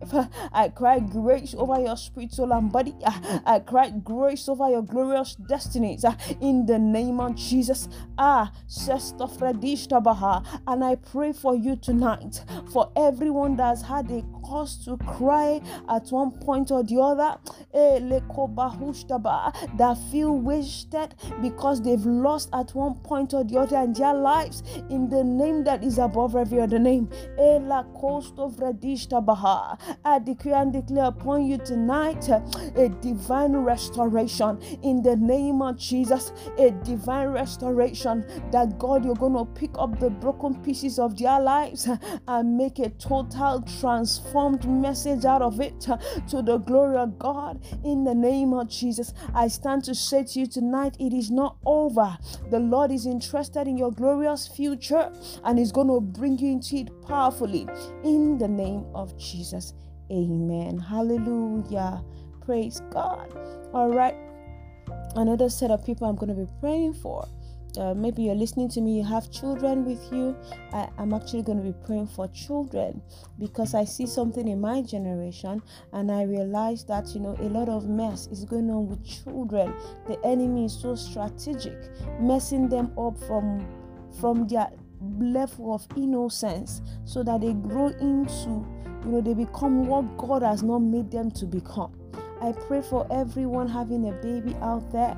I 0.53 0.69
cry 0.69 0.99
grace 0.99 1.53
over 1.57 1.79
your 1.79 1.97
spiritual 1.97 2.53
and 2.53 2.71
body. 2.71 2.95
I 3.45 3.61
cry 3.65 3.91
grace 3.91 4.49
over 4.49 4.69
your 4.69 4.81
glorious 4.81 5.35
destinies 5.35 6.05
in 6.41 6.65
the 6.65 6.79
name 6.79 7.19
of 7.19 7.35
Jesus. 7.35 7.87
Ah, 8.17 8.51
and 10.67 10.83
I 10.83 10.95
pray 10.95 11.33
for 11.33 11.55
you 11.55 11.75
tonight 11.75 12.43
for 12.71 12.91
everyone 12.95 13.55
that 13.57 13.67
has 13.67 13.81
had 13.81 14.09
a 14.11 14.23
cause 14.43 14.83
to 14.85 14.97
cry 14.97 15.61
at 15.89 16.07
one 16.09 16.31
point 16.31 16.71
or 16.71 16.83
the 16.83 16.99
other 16.99 17.37
eh, 17.73 17.99
that 19.77 19.97
feel 20.11 20.37
wasted 20.37 21.15
because 21.41 21.81
they've 21.81 22.05
lost 22.05 22.49
at 22.55 22.73
one 22.73 22.95
point 22.95 23.33
or 23.33 23.43
the 23.43 23.57
other 23.59 23.77
in 23.77 23.93
their 23.93 24.13
lives 24.13 24.63
in 24.89 25.09
the 25.09 25.23
name 25.23 25.63
that 25.65 25.83
is 25.83 25.97
above 25.97 26.35
every 26.35 26.61
other 26.61 26.79
name. 26.79 27.09
I 30.05 30.19
decree 30.19 30.53
and 30.53 30.71
declare 30.73 31.05
upon 31.05 31.45
you 31.45 31.57
tonight 31.57 32.29
a 32.29 32.89
divine 33.01 33.57
restoration 33.57 34.59
in 34.83 35.01
the 35.01 35.15
name 35.17 35.61
of 35.61 35.77
Jesus. 35.77 36.31
A 36.57 36.71
divine 36.71 37.27
restoration 37.29 38.25
that 38.51 38.79
God, 38.79 39.03
you're 39.03 39.15
going 39.15 39.33
to 39.33 39.45
pick 39.45 39.71
up 39.77 39.99
the 39.99 40.09
broken 40.09 40.55
pieces 40.63 40.97
of 40.97 41.17
their 41.17 41.39
lives 41.39 41.89
and 42.27 42.57
make 42.57 42.79
a 42.79 42.89
total 42.91 43.61
transformed 43.79 44.65
message 44.67 45.25
out 45.25 45.41
of 45.41 45.59
it 45.59 45.81
to 45.81 46.41
the 46.41 46.57
glory 46.59 46.97
of 46.97 47.19
God 47.19 47.63
in 47.83 48.03
the 48.03 48.15
name 48.15 48.53
of 48.53 48.69
Jesus. 48.69 49.13
I 49.33 49.47
stand 49.49 49.83
to 49.85 49.95
say 49.95 50.23
to 50.23 50.39
you 50.39 50.47
tonight, 50.47 50.95
it 50.99 51.13
is 51.13 51.29
not 51.31 51.57
over. 51.65 52.17
The 52.49 52.59
Lord 52.59 52.91
is 52.91 53.05
interested 53.05 53.67
in 53.67 53.77
your 53.77 53.91
glorious 53.91 54.47
future 54.47 55.11
and 55.43 55.59
is 55.59 55.71
going 55.71 55.87
to 55.87 55.99
bring 55.99 56.37
you 56.37 56.51
into 56.51 56.77
it 56.77 56.89
powerfully 57.07 57.67
in 58.03 58.37
the 58.37 58.47
name 58.47 58.85
of 58.93 59.17
Jesus. 59.17 59.73
Amen. 60.11 60.77
Hallelujah. 60.77 62.03
Praise 62.45 62.81
God. 62.91 63.33
All 63.73 63.89
right. 63.89 64.15
Another 65.15 65.49
set 65.49 65.71
of 65.71 65.83
people 65.85 66.07
I'm 66.07 66.15
going 66.15 66.29
to 66.29 66.35
be 66.35 66.47
praying 66.59 66.93
for 66.95 67.27
uh, 67.77 67.93
maybe 67.95 68.23
you're 68.23 68.35
listening 68.35 68.69
to 68.69 68.81
me, 68.81 68.97
you 68.97 69.03
have 69.03 69.31
children 69.31 69.85
with 69.85 70.01
you. 70.11 70.35
I, 70.73 70.89
am 70.97 71.13
actually 71.13 71.43
going 71.43 71.57
to 71.57 71.63
be 71.63 71.75
praying 71.85 72.07
for 72.07 72.27
children 72.29 73.01
because 73.39 73.73
I 73.73 73.85
see 73.85 74.07
something 74.07 74.47
in 74.47 74.59
my 74.59 74.81
generation 74.81 75.61
and 75.93 76.11
I 76.11 76.23
realize 76.23 76.85
that, 76.85 77.13
you 77.13 77.21
know, 77.21 77.35
a 77.39 77.49
lot 77.49 77.69
of 77.69 77.87
mess 77.87 78.27
is 78.27 78.45
going 78.45 78.69
on 78.69 78.87
with 78.87 79.05
children. 79.05 79.73
The 80.07 80.19
enemy 80.25 80.65
is 80.65 80.79
so 80.79 80.95
strategic, 80.95 81.77
messing 82.19 82.69
them 82.69 82.91
up 82.97 83.17
from 83.27 83.65
from 84.19 84.47
their 84.47 84.69
level 85.19 85.73
of 85.73 85.85
innocence 85.97 86.81
so 87.03 87.21
that 87.23 87.41
they 87.41 87.53
grow 87.53 87.87
into, 87.87 88.65
you 89.03 89.11
know, 89.11 89.21
they 89.21 89.33
become 89.33 89.87
what 89.87 90.17
God 90.17 90.41
has 90.41 90.63
not 90.63 90.79
made 90.79 91.11
them 91.11 91.31
to 91.31 91.45
become. 91.45 91.93
I 92.41 92.51
pray 92.51 92.81
for 92.81 93.07
everyone 93.11 93.67
having 93.67 94.09
a 94.09 94.11
baby 94.13 94.55
out 94.61 94.91
there 94.91 95.17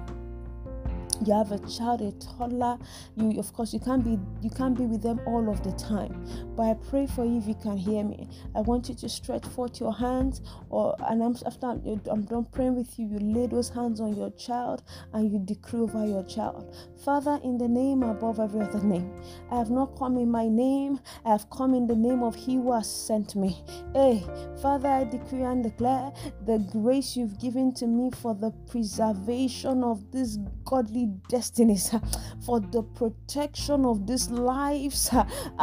you 1.25 1.33
have 1.33 1.51
a 1.51 1.59
child 1.67 2.01
a 2.01 2.11
toddler 2.13 2.77
you 3.15 3.39
of 3.39 3.51
course 3.53 3.73
you 3.73 3.79
can't 3.79 4.03
be 4.03 4.17
you 4.41 4.49
can't 4.49 4.77
be 4.77 4.85
with 4.85 5.01
them 5.01 5.19
all 5.25 5.49
of 5.49 5.63
the 5.63 5.71
time 5.73 6.13
But 6.57 6.63
I 6.63 6.73
pray 6.89 7.05
for 7.05 7.23
you 7.23 7.37
if 7.37 7.47
you 7.47 7.53
can 7.53 7.77
hear 7.77 8.03
me. 8.03 8.27
I 8.55 8.61
want 8.61 8.89
you 8.89 8.95
to 8.95 9.07
stretch 9.07 9.45
forth 9.45 9.79
your 9.79 9.93
hands, 9.93 10.41
or 10.71 10.95
and 11.07 11.23
I'm, 11.23 11.35
after 11.45 11.67
I'm, 11.67 12.23
done 12.23 12.47
praying 12.51 12.75
with 12.75 12.97
you, 12.97 13.07
you 13.07 13.19
lay 13.19 13.45
those 13.45 13.69
hands 13.69 14.01
on 14.01 14.15
your 14.15 14.31
child 14.31 14.81
and 15.13 15.31
you 15.31 15.37
decree 15.37 15.81
over 15.81 16.03
your 16.03 16.23
child. 16.23 16.75
Father, 17.05 17.39
in 17.43 17.59
the 17.59 17.67
name 17.67 18.01
above 18.01 18.39
every 18.39 18.61
other 18.61 18.81
name, 18.81 19.13
I 19.51 19.59
have 19.59 19.69
not 19.69 19.97
come 19.99 20.17
in 20.17 20.31
my 20.31 20.47
name, 20.47 20.99
I 21.23 21.29
have 21.29 21.47
come 21.51 21.75
in 21.75 21.85
the 21.85 21.95
name 21.95 22.23
of 22.23 22.33
He 22.33 22.55
who 22.55 22.73
has 22.73 22.91
sent 22.91 23.35
me. 23.35 23.63
Hey, 23.93 24.23
Father, 24.59 24.89
I 24.89 25.03
decree 25.03 25.43
and 25.43 25.63
declare 25.63 26.11
the 26.47 26.57
grace 26.71 27.15
you've 27.15 27.39
given 27.39 27.71
to 27.75 27.85
me 27.85 28.09
for 28.09 28.33
the 28.33 28.49
preservation 28.67 29.83
of 29.83 30.11
these 30.11 30.39
godly 30.65 31.11
destinies, 31.29 31.93
for 32.45 32.59
the 32.59 32.81
protection 32.81 33.85
of 33.85 34.07
these 34.07 34.31
lives, 34.31 35.11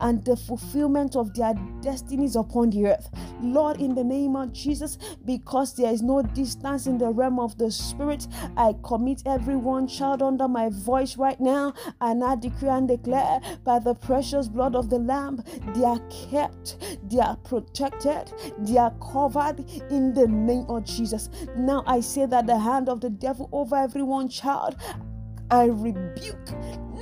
and 0.00 0.24
the 0.24 0.36
fulfillment 0.36 1.16
of 1.16 1.34
their 1.34 1.54
destinies 1.80 2.36
upon 2.36 2.70
the 2.70 2.86
earth. 2.86 3.08
Lord, 3.40 3.80
in 3.80 3.94
the 3.94 4.04
name 4.04 4.36
of 4.36 4.52
Jesus, 4.52 4.98
because 5.24 5.74
there 5.74 5.92
is 5.92 6.02
no 6.02 6.22
distance 6.22 6.86
in 6.86 6.98
the 6.98 7.10
realm 7.10 7.38
of 7.38 7.58
the 7.58 7.70
Spirit, 7.70 8.26
I 8.56 8.74
commit 8.84 9.22
everyone 9.26 9.86
child 9.86 10.22
under 10.22 10.48
my 10.48 10.70
voice 10.70 11.16
right 11.16 11.40
now, 11.40 11.74
and 12.00 12.22
I 12.22 12.36
decree 12.36 12.68
and 12.68 12.88
declare 12.88 13.40
by 13.64 13.78
the 13.78 13.94
precious 13.94 14.48
blood 14.48 14.74
of 14.74 14.90
the 14.90 14.98
Lamb, 14.98 15.42
they 15.74 15.84
are 15.84 16.00
kept, 16.30 16.78
they 17.08 17.20
are 17.20 17.36
protected, 17.36 18.32
they 18.58 18.78
are 18.78 18.94
covered 19.12 19.64
in 19.90 20.14
the 20.14 20.26
name 20.26 20.66
of 20.68 20.84
Jesus. 20.84 21.28
Now 21.56 21.82
I 21.86 22.00
say 22.00 22.26
that 22.26 22.46
the 22.46 22.58
hand 22.58 22.88
of 22.88 23.00
the 23.00 23.10
devil 23.10 23.48
over 23.52 23.76
everyone 23.76 24.28
child, 24.28 24.76
I 25.50 25.66
rebuke 25.66 26.50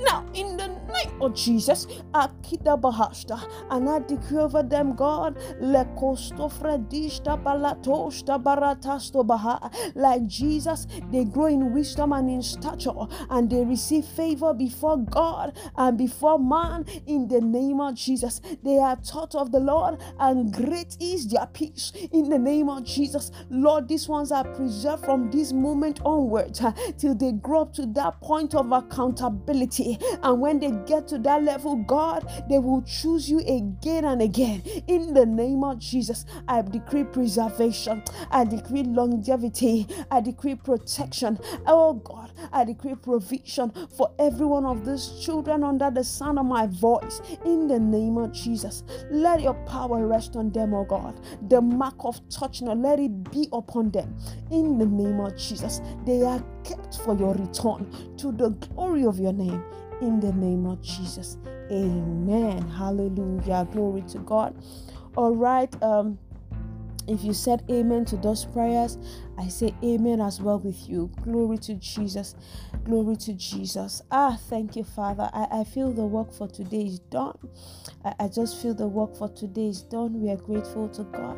now 0.03 0.25
in 0.33 0.57
the 0.57 0.80
name 0.91 1.21
of 1.21 1.35
Jesus. 1.35 1.85
Akida 2.13 2.79
Bahashta. 2.79 3.39
And 3.69 3.89
I 3.89 3.99
decree 3.99 4.39
over 4.39 4.63
them, 4.63 4.95
God, 4.95 5.37
le 5.59 5.85
Lekostofredishta 5.85 7.41
Balatoshta 7.43 8.41
Baratasto 8.41 9.25
Baha. 9.25 9.69
Like 9.95 10.27
Jesus, 10.27 10.87
they 11.11 11.25
grow 11.25 11.45
in 11.47 11.73
wisdom 11.73 12.13
and 12.13 12.29
in 12.29 12.41
stature, 12.41 12.91
and 13.29 13.49
they 13.49 13.63
receive 13.65 14.05
favor 14.05 14.53
before 14.53 14.97
God 14.97 15.57
and 15.77 15.97
before 15.97 16.39
man 16.39 16.85
in 17.07 17.27
the 17.27 17.41
name 17.41 17.79
of 17.79 17.95
Jesus. 17.95 18.41
They 18.63 18.77
are 18.77 18.95
taught 18.97 19.35
of 19.35 19.51
the 19.51 19.59
Lord, 19.59 20.01
and 20.19 20.53
great 20.53 20.97
is 20.99 21.27
their 21.27 21.47
peace 21.47 21.91
in 22.11 22.29
the 22.29 22.39
name 22.39 22.69
of 22.69 22.83
Jesus. 22.83 23.31
Lord, 23.49 23.87
these 23.87 24.07
ones 24.07 24.31
are 24.31 24.43
preserved 24.43 25.05
from 25.05 25.29
this 25.31 25.53
moment 25.53 26.01
onwards 26.05 26.61
uh, 26.61 26.71
till 26.97 27.15
they 27.15 27.31
grow 27.33 27.61
up 27.61 27.73
to 27.73 27.85
that 27.87 28.19
point 28.21 28.55
of 28.55 28.71
accountability. 28.71 29.97
And 30.23 30.39
when 30.41 30.59
they 30.59 30.71
get 30.85 31.07
to 31.09 31.17
that 31.19 31.43
level, 31.43 31.75
God, 31.75 32.29
they 32.49 32.59
will 32.59 32.81
choose 32.83 33.29
you 33.29 33.39
again 33.39 34.05
and 34.05 34.21
again. 34.21 34.61
In 34.87 35.13
the 35.13 35.25
name 35.25 35.63
of 35.63 35.79
Jesus, 35.79 36.25
I 36.47 36.61
decree 36.61 37.03
preservation, 37.03 38.03
I 38.29 38.45
decree 38.45 38.83
longevity, 38.83 39.87
I 40.09 40.21
decree 40.21 40.55
protection. 40.55 41.39
Oh 41.65 41.93
God, 41.93 42.31
I 42.51 42.63
decree 42.63 42.95
provision 42.95 43.71
for 43.97 44.11
every 44.19 44.45
one 44.45 44.65
of 44.65 44.85
these 44.85 45.19
children 45.23 45.63
under 45.63 45.91
the 45.91 46.03
sound 46.03 46.39
of 46.39 46.45
my 46.45 46.67
voice. 46.67 47.21
In 47.45 47.67
the 47.67 47.79
name 47.79 48.17
of 48.17 48.31
Jesus, 48.31 48.83
let 49.09 49.41
your 49.41 49.55
power 49.65 50.07
rest 50.07 50.35
on 50.35 50.51
them, 50.51 50.73
oh 50.73 50.85
God. 50.85 51.19
The 51.49 51.61
mark 51.61 51.95
of 51.99 52.21
touch, 52.29 52.61
now 52.61 52.73
let 52.73 52.99
it 52.99 53.31
be 53.31 53.47
upon 53.53 53.91
them. 53.91 54.17
In 54.51 54.77
the 54.77 54.85
name 54.85 55.19
of 55.19 55.37
Jesus, 55.37 55.81
they 56.05 56.21
are 56.21 56.43
kept 56.63 56.99
for 56.99 57.15
your 57.17 57.33
return 57.33 57.89
to 58.17 58.31
the 58.31 58.49
glory 58.49 59.05
of 59.05 59.19
your 59.19 59.33
name 59.33 59.63
in 60.01 60.19
the 60.19 60.33
name 60.33 60.65
of 60.65 60.81
Jesus. 60.81 61.37
Amen. 61.71 62.67
Hallelujah. 62.67 63.67
Glory 63.71 64.01
to 64.09 64.19
God. 64.19 64.55
All 65.15 65.35
right. 65.35 65.71
Um, 65.83 66.17
if 67.07 67.23
you 67.23 67.33
said 67.33 67.63
amen 67.69 68.05
to 68.05 68.17
those 68.17 68.45
prayers, 68.45 68.97
I 69.37 69.47
say 69.47 69.73
amen 69.83 70.21
as 70.21 70.41
well 70.41 70.59
with 70.59 70.87
you. 70.87 71.11
Glory 71.23 71.57
to 71.59 71.73
Jesus. 71.75 72.35
Glory 72.85 73.15
to 73.17 73.33
Jesus. 73.33 74.01
Ah, 74.11 74.37
thank 74.49 74.75
you, 74.75 74.83
Father. 74.83 75.29
I, 75.33 75.47
I 75.61 75.63
feel 75.63 75.91
the 75.91 76.05
work 76.05 76.31
for 76.33 76.47
today 76.47 76.83
is 76.83 76.99
done. 76.99 77.37
I, 78.05 78.13
I 78.21 78.27
just 78.27 78.61
feel 78.61 78.73
the 78.73 78.87
work 78.87 79.15
for 79.15 79.29
today 79.29 79.67
is 79.67 79.81
done. 79.81 80.21
We 80.21 80.29
are 80.29 80.37
grateful 80.37 80.89
to 80.89 81.03
God 81.03 81.37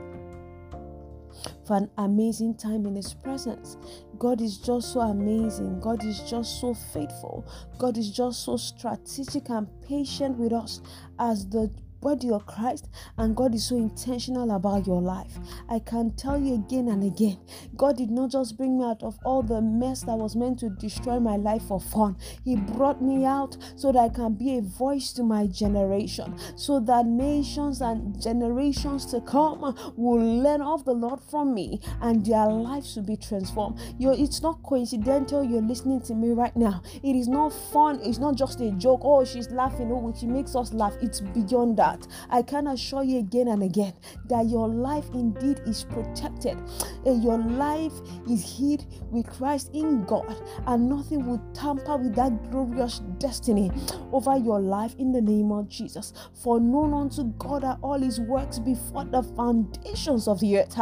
for 1.65 1.77
an 1.77 1.89
amazing 1.97 2.55
time 2.55 2.85
in 2.85 2.95
His 2.95 3.13
presence. 3.13 3.77
God 4.23 4.39
is 4.39 4.57
just 4.57 4.93
so 4.93 5.01
amazing. 5.01 5.81
God 5.81 6.01
is 6.05 6.21
just 6.21 6.61
so 6.61 6.73
faithful. 6.73 7.45
God 7.77 7.97
is 7.97 8.09
just 8.09 8.45
so 8.45 8.55
strategic 8.55 9.49
and 9.49 9.67
patient 9.81 10.37
with 10.37 10.53
us 10.53 10.79
as 11.19 11.45
the 11.49 11.69
body 12.03 12.29
of 12.29 12.45
Christ, 12.45 12.89
and 13.17 13.35
God 13.35 13.55
is 13.55 13.65
so 13.65 13.77
intentional 13.77 14.51
about 14.51 14.85
your 14.85 15.01
life. 15.01 15.39
I 15.69 15.79
can 15.79 16.11
tell 16.15 16.39
you 16.39 16.55
again 16.55 16.89
and 16.89 17.03
again, 17.03 17.39
God 17.77 17.97
did 17.97 18.11
not 18.11 18.29
just 18.29 18.57
bring 18.57 18.77
me 18.77 18.85
out 18.85 19.01
of 19.01 19.17
all 19.23 19.41
the 19.41 19.61
mess 19.61 20.01
that 20.01 20.17
was 20.17 20.35
meant 20.35 20.59
to 20.59 20.69
destroy 20.69 21.19
my 21.19 21.37
life 21.37 21.63
for 21.63 21.79
fun. 21.79 22.17
He 22.43 22.57
brought 22.57 23.01
me 23.01 23.25
out 23.25 23.57
so 23.77 23.91
that 23.91 23.99
I 23.99 24.09
can 24.09 24.33
be 24.33 24.57
a 24.57 24.61
voice 24.61 25.13
to 25.13 25.23
my 25.23 25.47
generation, 25.47 26.35
so 26.57 26.79
that 26.81 27.05
nations 27.05 27.81
and 27.81 28.21
generations 28.21 29.05
to 29.07 29.21
come 29.21 29.61
will 29.95 30.19
learn 30.19 30.61
of 30.61 30.83
the 30.83 30.93
Lord 30.93 31.21
from 31.31 31.53
me 31.53 31.79
and 32.01 32.25
their 32.25 32.47
lives 32.47 32.95
will 32.95 33.03
be 33.03 33.15
transformed. 33.15 33.79
You're, 33.97 34.13
it's 34.13 34.41
not 34.41 34.61
coincidental 34.63 35.43
you're 35.43 35.61
listening 35.61 36.01
to 36.01 36.13
me 36.15 36.31
right 36.31 36.55
now. 36.55 36.81
It 37.01 37.15
is 37.15 37.27
not 37.27 37.53
fun, 37.53 37.99
it's 38.03 38.19
not 38.19 38.35
just 38.35 38.59
a 38.59 38.71
joke. 38.71 39.01
Oh, 39.03 39.23
she's 39.23 39.49
laughing, 39.51 39.89
oh, 39.91 40.13
she 40.19 40.25
makes 40.25 40.55
us 40.55 40.73
laugh. 40.73 40.93
It's 41.01 41.21
beyond 41.21 41.77
that 41.77 41.92
I 42.29 42.41
can 42.41 42.67
assure 42.67 43.03
you 43.03 43.19
again 43.19 43.47
and 43.47 43.63
again 43.63 43.93
that 44.29 44.47
your 44.47 44.67
life 44.67 45.05
indeed 45.13 45.61
is 45.65 45.83
protected. 45.83 46.57
And 47.05 47.23
Your 47.23 47.37
life 47.37 47.93
is 48.29 48.57
hid 48.57 48.85
with 49.11 49.27
Christ 49.27 49.69
in 49.73 50.03
God, 50.05 50.35
and 50.67 50.89
nothing 50.89 51.25
will 51.25 51.41
tamper 51.53 51.97
with 51.97 52.15
that 52.15 52.51
glorious 52.51 52.99
destiny 53.17 53.71
over 54.11 54.37
your 54.37 54.59
life 54.59 54.95
in 54.97 55.11
the 55.11 55.21
name 55.21 55.51
of 55.51 55.69
Jesus. 55.69 56.13
For 56.43 56.59
known 56.59 56.93
unto 56.93 57.23
God 57.37 57.63
are 57.63 57.79
all 57.81 57.99
his 57.99 58.19
works 58.19 58.59
before 58.59 59.05
the 59.05 59.23
foundations 59.23 60.27
of 60.27 60.39
the 60.39 60.59
earth. 60.59 60.75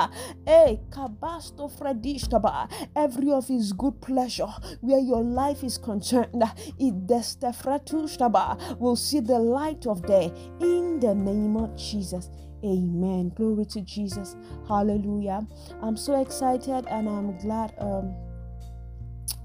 Hey, 0.46 0.82
kabasto 0.90 1.72
fredishtaba, 1.72 2.72
every 2.96 3.32
of 3.32 3.48
his 3.48 3.74
good 3.74 4.02
pleasure 4.02 4.48
where 4.82 5.00
your 5.00 5.24
life 5.24 5.64
is 5.64 5.78
concerned, 5.78 6.44
it 6.80 7.08
destefretushtaba 7.08 8.80
will 8.80 8.96
see 8.96 9.20
the 9.20 9.38
light 9.40 9.86
of 9.86 10.06
day 10.06 10.32
in 10.60 11.00
the 11.02 11.14
name 11.16 11.58
of 11.58 11.76
Jesus. 11.76 12.30
Amen. 12.64 13.34
Glory 13.36 13.66
to 13.66 13.82
Jesus. 13.82 14.36
Hallelujah. 14.68 15.46
I'm 15.82 15.98
so 15.98 16.22
excited 16.22 16.86
and 16.88 17.10
I'm 17.10 17.38
glad 17.40 17.74
um 17.80 18.14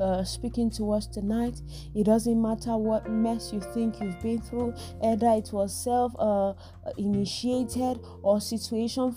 uh, 0.01 0.25
speaking 0.25 0.71
to 0.71 0.93
us 0.93 1.07
tonight. 1.07 1.61
It 1.95 2.05
doesn't 2.05 2.41
matter 2.41 2.77
what 2.77 3.11
mess 3.11 3.53
you 3.53 3.61
think 3.61 4.01
you've 4.01 4.21
been 4.21 4.41
through, 4.41 4.75
either 5.03 5.29
it 5.29 5.51
was 5.53 5.75
self 5.75 6.15
uh, 6.19 6.55
initiated 6.97 8.01
or 8.23 8.41
situation 8.41 9.17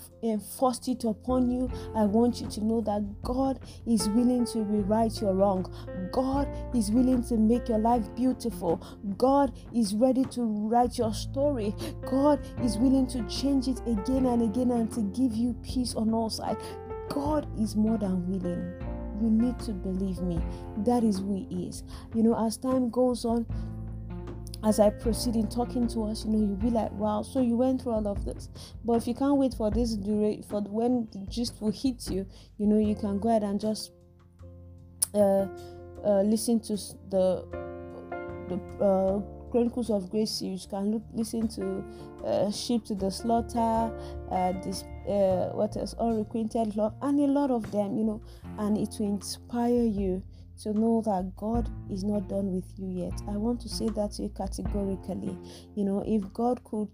forced 0.58 0.88
it 0.88 1.04
upon 1.04 1.50
you. 1.50 1.70
I 1.94 2.04
want 2.04 2.40
you 2.40 2.48
to 2.48 2.64
know 2.64 2.80
that 2.82 3.22
God 3.22 3.60
is 3.86 4.08
willing 4.10 4.44
to 4.46 4.62
rewrite 4.62 5.20
your 5.20 5.34
wrong. 5.34 5.72
God 6.12 6.48
is 6.74 6.90
willing 6.90 7.22
to 7.24 7.36
make 7.36 7.68
your 7.68 7.78
life 7.78 8.14
beautiful. 8.14 8.84
God 9.16 9.52
is 9.74 9.94
ready 9.94 10.24
to 10.26 10.42
write 10.42 10.98
your 10.98 11.14
story. 11.14 11.74
God 12.08 12.44
is 12.62 12.78
willing 12.78 13.06
to 13.08 13.26
change 13.28 13.68
it 13.68 13.80
again 13.86 14.26
and 14.26 14.42
again 14.42 14.70
and 14.70 14.90
to 14.92 15.02
give 15.18 15.34
you 15.34 15.54
peace 15.62 15.94
on 15.94 16.12
all 16.12 16.30
sides. 16.30 16.62
God 17.08 17.46
is 17.58 17.74
more 17.74 17.98
than 17.98 18.28
willing 18.28 18.89
you 19.20 19.30
need 19.30 19.58
to 19.60 19.72
believe 19.72 20.20
me. 20.20 20.40
That 20.78 21.04
is 21.04 21.18
who 21.18 21.34
He 21.34 21.66
is. 21.66 21.82
You 22.14 22.22
know, 22.22 22.46
as 22.46 22.56
time 22.56 22.90
goes 22.90 23.24
on, 23.24 23.46
as 24.62 24.78
I 24.78 24.90
proceed 24.90 25.36
in 25.36 25.48
talking 25.48 25.88
to 25.88 26.04
us, 26.04 26.24
you 26.24 26.32
know, 26.32 26.38
you'll 26.38 26.56
be 26.56 26.70
like, 26.70 26.92
wow, 26.92 27.22
so 27.22 27.40
you 27.40 27.56
went 27.56 27.82
through 27.82 27.92
all 27.92 28.08
of 28.08 28.24
this. 28.24 28.48
But 28.84 28.94
if 28.94 29.06
you 29.06 29.14
can't 29.14 29.36
wait 29.36 29.54
for 29.54 29.70
this 29.70 29.96
duration, 29.96 30.42
for 30.42 30.60
when 30.62 31.08
the 31.12 31.26
gist 31.30 31.60
will 31.60 31.72
hit 31.72 32.10
you, 32.10 32.26
you 32.58 32.66
know, 32.66 32.78
you 32.78 32.94
can 32.94 33.18
go 33.18 33.30
ahead 33.30 33.42
and 33.42 33.58
just 33.58 33.92
uh, 35.14 35.46
uh, 36.04 36.22
listen 36.22 36.60
to 36.60 36.76
the 37.10 37.44
the 38.48 38.84
uh, 38.84 39.50
Chronicles 39.50 39.90
of 39.90 40.10
Grace 40.10 40.30
series. 40.30 40.64
You 40.64 40.70
can 40.70 40.92
look, 40.92 41.02
listen 41.12 41.48
to 41.48 41.84
uh, 42.24 42.50
Sheep 42.50 42.84
to 42.86 42.94
the 42.94 43.10
Slaughter, 43.10 43.92
uh, 44.30 44.52
this 44.62 44.84
uh, 45.10 45.50
what 45.52 45.76
else, 45.76 45.94
Unrequited 45.98 46.76
Love, 46.76 46.94
and 47.02 47.18
a 47.20 47.26
lot 47.26 47.50
of 47.50 47.70
them, 47.72 47.96
you 47.96 48.04
know, 48.04 48.22
and 48.58 48.78
it 48.78 48.94
will 48.98 49.08
inspire 49.08 49.84
you 49.84 50.22
to 50.62 50.72
know 50.72 51.02
that 51.04 51.32
God 51.36 51.68
is 51.90 52.04
not 52.04 52.28
done 52.28 52.52
with 52.52 52.66
you 52.76 52.88
yet. 52.88 53.20
I 53.28 53.36
want 53.36 53.60
to 53.62 53.68
say 53.68 53.88
that 53.88 54.12
to 54.12 54.24
you 54.24 54.28
categorically. 54.28 55.36
You 55.74 55.84
know, 55.84 56.04
if 56.06 56.32
God 56.32 56.62
could, 56.64 56.88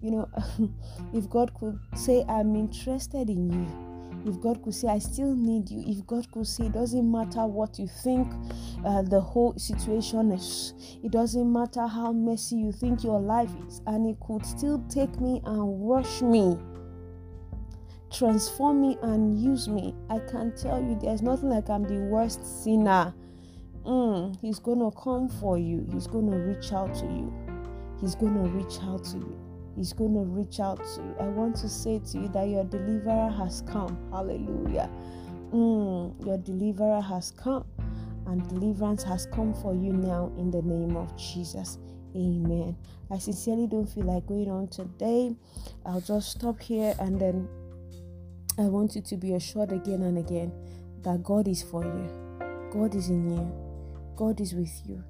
you 0.00 0.10
know, 0.10 0.28
if 1.14 1.28
God 1.28 1.52
could 1.54 1.78
say, 1.94 2.24
I'm 2.28 2.56
interested 2.56 3.28
in 3.28 3.50
you, 3.50 3.90
if 4.26 4.40
God 4.40 4.62
could 4.62 4.74
say, 4.74 4.88
I 4.88 4.98
still 4.98 5.34
need 5.34 5.70
you, 5.70 5.82
if 5.86 6.06
God 6.06 6.30
could 6.32 6.46
say, 6.46 6.66
it 6.66 6.72
doesn't 6.72 7.10
matter 7.10 7.46
what 7.46 7.78
you 7.78 7.86
think 7.86 8.32
uh, 8.84 9.02
the 9.02 9.20
whole 9.20 9.54
situation 9.56 10.32
is, 10.32 10.74
it 11.02 11.12
doesn't 11.12 11.50
matter 11.50 11.86
how 11.86 12.12
messy 12.12 12.56
you 12.56 12.72
think 12.72 13.04
your 13.04 13.20
life 13.20 13.50
is, 13.68 13.80
and 13.86 14.06
it 14.06 14.18
could 14.20 14.44
still 14.44 14.84
take 14.88 15.20
me 15.20 15.40
and 15.44 15.62
wash 15.62 16.20
me 16.22 16.58
transform 18.12 18.80
me 18.80 18.98
and 19.02 19.40
use 19.40 19.68
me. 19.68 19.94
I 20.08 20.18
can 20.18 20.54
tell 20.54 20.82
you 20.82 20.98
there's 21.00 21.22
nothing 21.22 21.50
like 21.50 21.70
I'm 21.70 21.84
the 21.84 22.00
worst 22.06 22.64
sinner. 22.64 23.14
Mm, 23.84 24.38
he's 24.40 24.58
gonna 24.58 24.90
come 24.92 25.28
for 25.28 25.58
you, 25.58 25.86
he's 25.92 26.06
gonna 26.06 26.36
reach 26.38 26.72
out 26.72 26.94
to 26.96 27.06
you, 27.06 27.32
he's 28.00 28.14
gonna 28.14 28.48
reach 28.48 28.78
out 28.82 29.04
to 29.04 29.16
you. 29.16 29.50
He's 29.76 29.92
going 29.92 30.14
to 30.14 30.20
reach 30.20 30.60
out 30.60 30.78
to 30.78 31.00
you. 31.00 31.14
I 31.20 31.24
want 31.28 31.56
to 31.56 31.68
say 31.68 32.00
to 32.12 32.18
you 32.18 32.28
that 32.34 32.48
your 32.48 32.64
deliverer 32.64 33.30
has 33.30 33.62
come. 33.62 33.96
Hallelujah. 34.10 34.90
Mm, 35.52 36.26
your 36.26 36.38
deliverer 36.38 37.00
has 37.00 37.30
come, 37.30 37.64
and 38.26 38.46
deliverance 38.48 39.02
has 39.04 39.26
come 39.26 39.54
for 39.54 39.74
you 39.74 39.92
now 39.92 40.32
in 40.36 40.50
the 40.50 40.62
name 40.62 40.96
of 40.96 41.16
Jesus. 41.16 41.78
Amen. 42.14 42.76
I 43.10 43.18
sincerely 43.18 43.66
don't 43.66 43.86
feel 43.86 44.04
like 44.04 44.26
going 44.26 44.50
on 44.50 44.68
today. 44.68 45.34
I'll 45.86 46.00
just 46.00 46.32
stop 46.32 46.60
here 46.60 46.94
and 46.98 47.20
then 47.20 47.48
I 48.60 48.64
want 48.64 48.94
you 48.94 49.00
to 49.00 49.16
be 49.16 49.32
assured 49.32 49.72
again 49.72 50.02
and 50.02 50.18
again 50.18 50.52
that 51.02 51.22
God 51.22 51.48
is 51.48 51.62
for 51.62 51.82
you, 51.82 52.10
God 52.70 52.94
is 52.94 53.08
in 53.08 53.30
you, 53.30 53.50
God 54.16 54.38
is 54.38 54.52
with 54.52 54.82
you. 54.84 55.02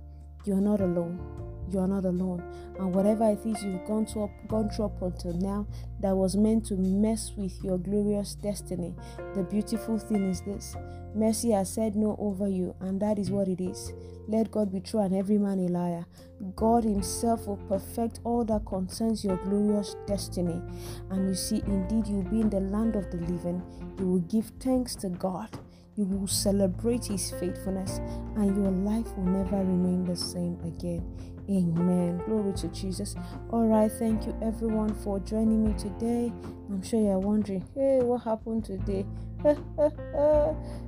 You 0.44 0.54
are 0.54 0.60
not 0.60 0.80
alone. 0.80 1.49
You 1.70 1.80
are 1.80 1.88
not 1.88 2.04
alone. 2.04 2.42
And 2.78 2.94
whatever 2.94 3.30
it 3.30 3.44
is 3.46 3.62
you've 3.62 3.86
gone, 3.86 4.06
to 4.06 4.24
up, 4.24 4.30
gone 4.48 4.70
through 4.70 4.86
up 4.86 5.02
until 5.02 5.32
now 5.34 5.66
that 6.00 6.16
was 6.16 6.36
meant 6.36 6.66
to 6.66 6.74
mess 6.74 7.32
with 7.36 7.62
your 7.62 7.78
glorious 7.78 8.34
destiny, 8.34 8.94
the 9.34 9.42
beautiful 9.42 9.98
thing 9.98 10.28
is 10.30 10.40
this 10.42 10.76
mercy 11.14 11.50
has 11.50 11.72
said 11.72 11.96
no 11.96 12.16
over 12.18 12.48
you, 12.48 12.74
and 12.80 13.00
that 13.00 13.18
is 13.18 13.30
what 13.30 13.48
it 13.48 13.60
is. 13.60 13.92
Let 14.28 14.50
God 14.50 14.72
be 14.72 14.80
true 14.80 15.00
and 15.00 15.14
every 15.14 15.38
man 15.38 15.58
a 15.58 15.68
liar. 15.68 16.06
God 16.54 16.84
Himself 16.84 17.46
will 17.46 17.56
perfect 17.56 18.20
all 18.22 18.44
that 18.44 18.64
concerns 18.64 19.24
your 19.24 19.36
glorious 19.38 19.96
destiny. 20.06 20.62
And 21.10 21.28
you 21.28 21.34
see, 21.34 21.62
indeed, 21.66 22.06
you'll 22.06 22.22
be 22.22 22.40
in 22.40 22.50
the 22.50 22.60
land 22.60 22.94
of 22.94 23.10
the 23.10 23.18
living. 23.18 23.60
You 23.98 24.06
will 24.06 24.20
give 24.20 24.52
thanks 24.60 24.94
to 24.96 25.08
God. 25.08 25.58
You 25.96 26.04
will 26.04 26.28
celebrate 26.28 27.06
His 27.06 27.32
faithfulness, 27.32 27.98
and 28.36 28.56
your 28.56 28.70
life 28.70 29.08
will 29.16 29.26
never 29.26 29.56
remain 29.56 30.04
the 30.04 30.16
same 30.16 30.58
again. 30.64 31.04
Amen. 31.50 32.22
Glory 32.26 32.52
to 32.54 32.68
Jesus. 32.68 33.16
All 33.50 33.66
right. 33.66 33.90
Thank 33.90 34.24
you, 34.24 34.36
everyone, 34.40 34.94
for 34.94 35.18
joining 35.18 35.64
me 35.66 35.74
today. 35.76 36.32
I'm 36.68 36.80
sure 36.80 37.00
you're 37.00 37.18
wondering, 37.18 37.66
hey, 37.74 37.98
what 38.02 38.22
happened 38.22 38.64
today? 38.64 39.04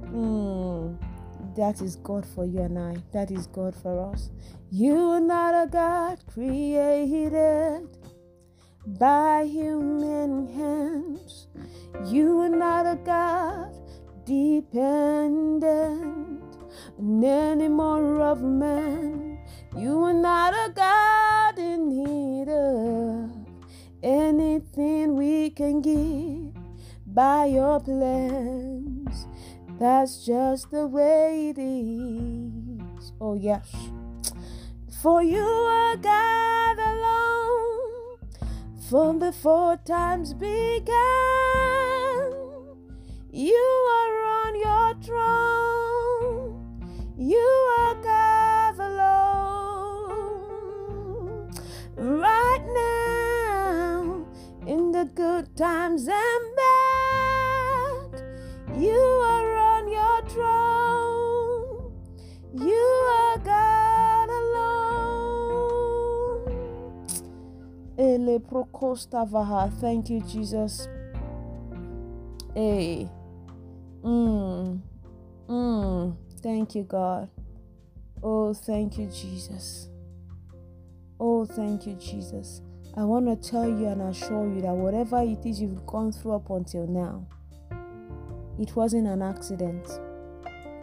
mm, 0.06 0.96
that 1.56 1.82
is 1.82 1.96
God 1.96 2.24
for 2.24 2.44
you 2.44 2.60
and 2.60 2.78
I. 2.78 2.96
That 3.12 3.32
is 3.32 3.48
God 3.48 3.74
for 3.74 4.12
us. 4.12 4.30
You 4.70 4.96
are 5.10 5.20
not 5.20 5.64
a 5.64 5.66
God 5.68 6.20
created 6.32 7.88
by 8.86 9.44
human 9.50 10.46
hands. 10.46 11.48
You 12.06 12.38
are 12.38 12.48
not 12.48 12.86
a 12.86 12.94
God 13.04 13.74
dependent 14.24 15.64
on 16.98 17.24
any 17.24 17.66
more 17.66 18.20
of 18.20 18.42
man. 18.42 19.31
You 19.76 20.04
are 20.04 20.12
not 20.12 20.52
a 20.52 20.70
God 20.70 21.58
in 21.58 21.88
need 21.88 22.48
of 22.48 23.30
anything 24.02 25.16
we 25.16 25.48
can 25.48 25.80
give 25.80 26.54
by 27.06 27.46
your 27.46 27.80
plans. 27.80 29.26
That's 29.78 30.26
just 30.26 30.70
the 30.70 30.86
way 30.86 31.48
it 31.48 31.58
is. 31.58 33.12
Oh, 33.18 33.34
yes. 33.34 33.74
For 35.02 35.22
you 35.22 35.40
are 35.40 35.96
God 35.96 36.78
alone 36.78 38.18
from 38.90 39.18
before 39.18 39.78
times 39.78 40.34
began. 40.34 41.41
Procosta. 68.82 69.72
Thank 69.80 70.10
you, 70.10 70.20
Jesus. 70.22 70.88
Hey. 72.54 73.08
Mm. 74.02 74.80
Mm. 75.48 76.16
Thank 76.42 76.74
you, 76.74 76.82
God. 76.82 77.30
Oh, 78.22 78.52
thank 78.52 78.98
you, 78.98 79.06
Jesus. 79.06 79.88
Oh, 81.20 81.44
thank 81.44 81.86
you, 81.86 81.94
Jesus. 81.94 82.60
I 82.96 83.04
want 83.04 83.26
to 83.26 83.50
tell 83.50 83.68
you 83.68 83.86
and 83.86 84.02
assure 84.02 84.52
you 84.52 84.60
that 84.62 84.74
whatever 84.74 85.20
it 85.22 85.46
is 85.46 85.60
you've 85.60 85.86
gone 85.86 86.10
through 86.12 86.34
up 86.34 86.50
until 86.50 86.86
now, 86.86 87.26
it 88.58 88.74
wasn't 88.74 89.06
an 89.06 89.22
accident. 89.22 89.86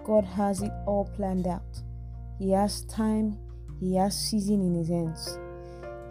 God 0.05 0.23
has 0.23 0.61
it 0.61 0.71
all 0.87 1.05
planned 1.15 1.47
out. 1.47 1.81
He 2.39 2.51
has 2.51 2.85
time, 2.85 3.37
He 3.79 3.95
has 3.97 4.17
season 4.17 4.61
in 4.61 4.75
His 4.75 4.87
hands. 4.87 5.37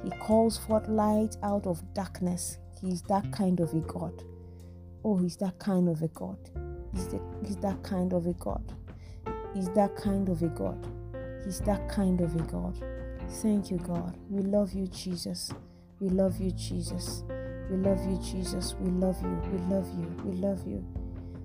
He 0.04 0.10
calls 0.10 0.58
forth 0.58 0.88
light 0.88 1.36
out 1.42 1.66
of 1.66 1.82
darkness. 1.94 2.58
He's 2.80 3.02
that 3.02 3.32
kind 3.32 3.60
of 3.60 3.72
a 3.74 3.80
God. 3.80 4.22
Oh, 5.04 5.16
He's 5.16 5.36
that 5.38 5.58
kind 5.58 5.88
of 5.88 6.02
a 6.02 6.08
God. 6.08 6.38
He's, 6.92 7.08
the, 7.08 7.20
he's 7.44 7.56
that 7.56 7.82
kind 7.82 8.12
of 8.12 8.26
a 8.26 8.32
God. 8.34 8.72
He's 9.54 9.68
that 9.70 9.96
kind 9.96 10.28
of 10.28 10.42
a 10.42 10.48
God. 10.48 10.86
He's 11.44 11.60
that 11.60 11.88
kind 11.88 12.20
of 12.20 12.34
a 12.34 12.42
God. 12.42 12.82
Thank 13.42 13.70
you, 13.70 13.78
God. 13.78 14.16
We 14.30 14.42
love 14.42 14.72
you, 14.72 14.86
Jesus. 14.86 15.50
We 16.00 16.08
love 16.08 16.40
you, 16.40 16.50
Jesus. 16.52 17.24
We 17.70 17.76
love 17.76 18.04
you, 18.06 18.18
Jesus. 18.18 18.74
We 18.80 18.90
love 18.90 19.20
you. 19.22 19.40
We 19.52 19.58
love 19.74 19.88
you. 19.98 20.22
We 20.24 20.36
love 20.36 20.66
you. 20.66 20.84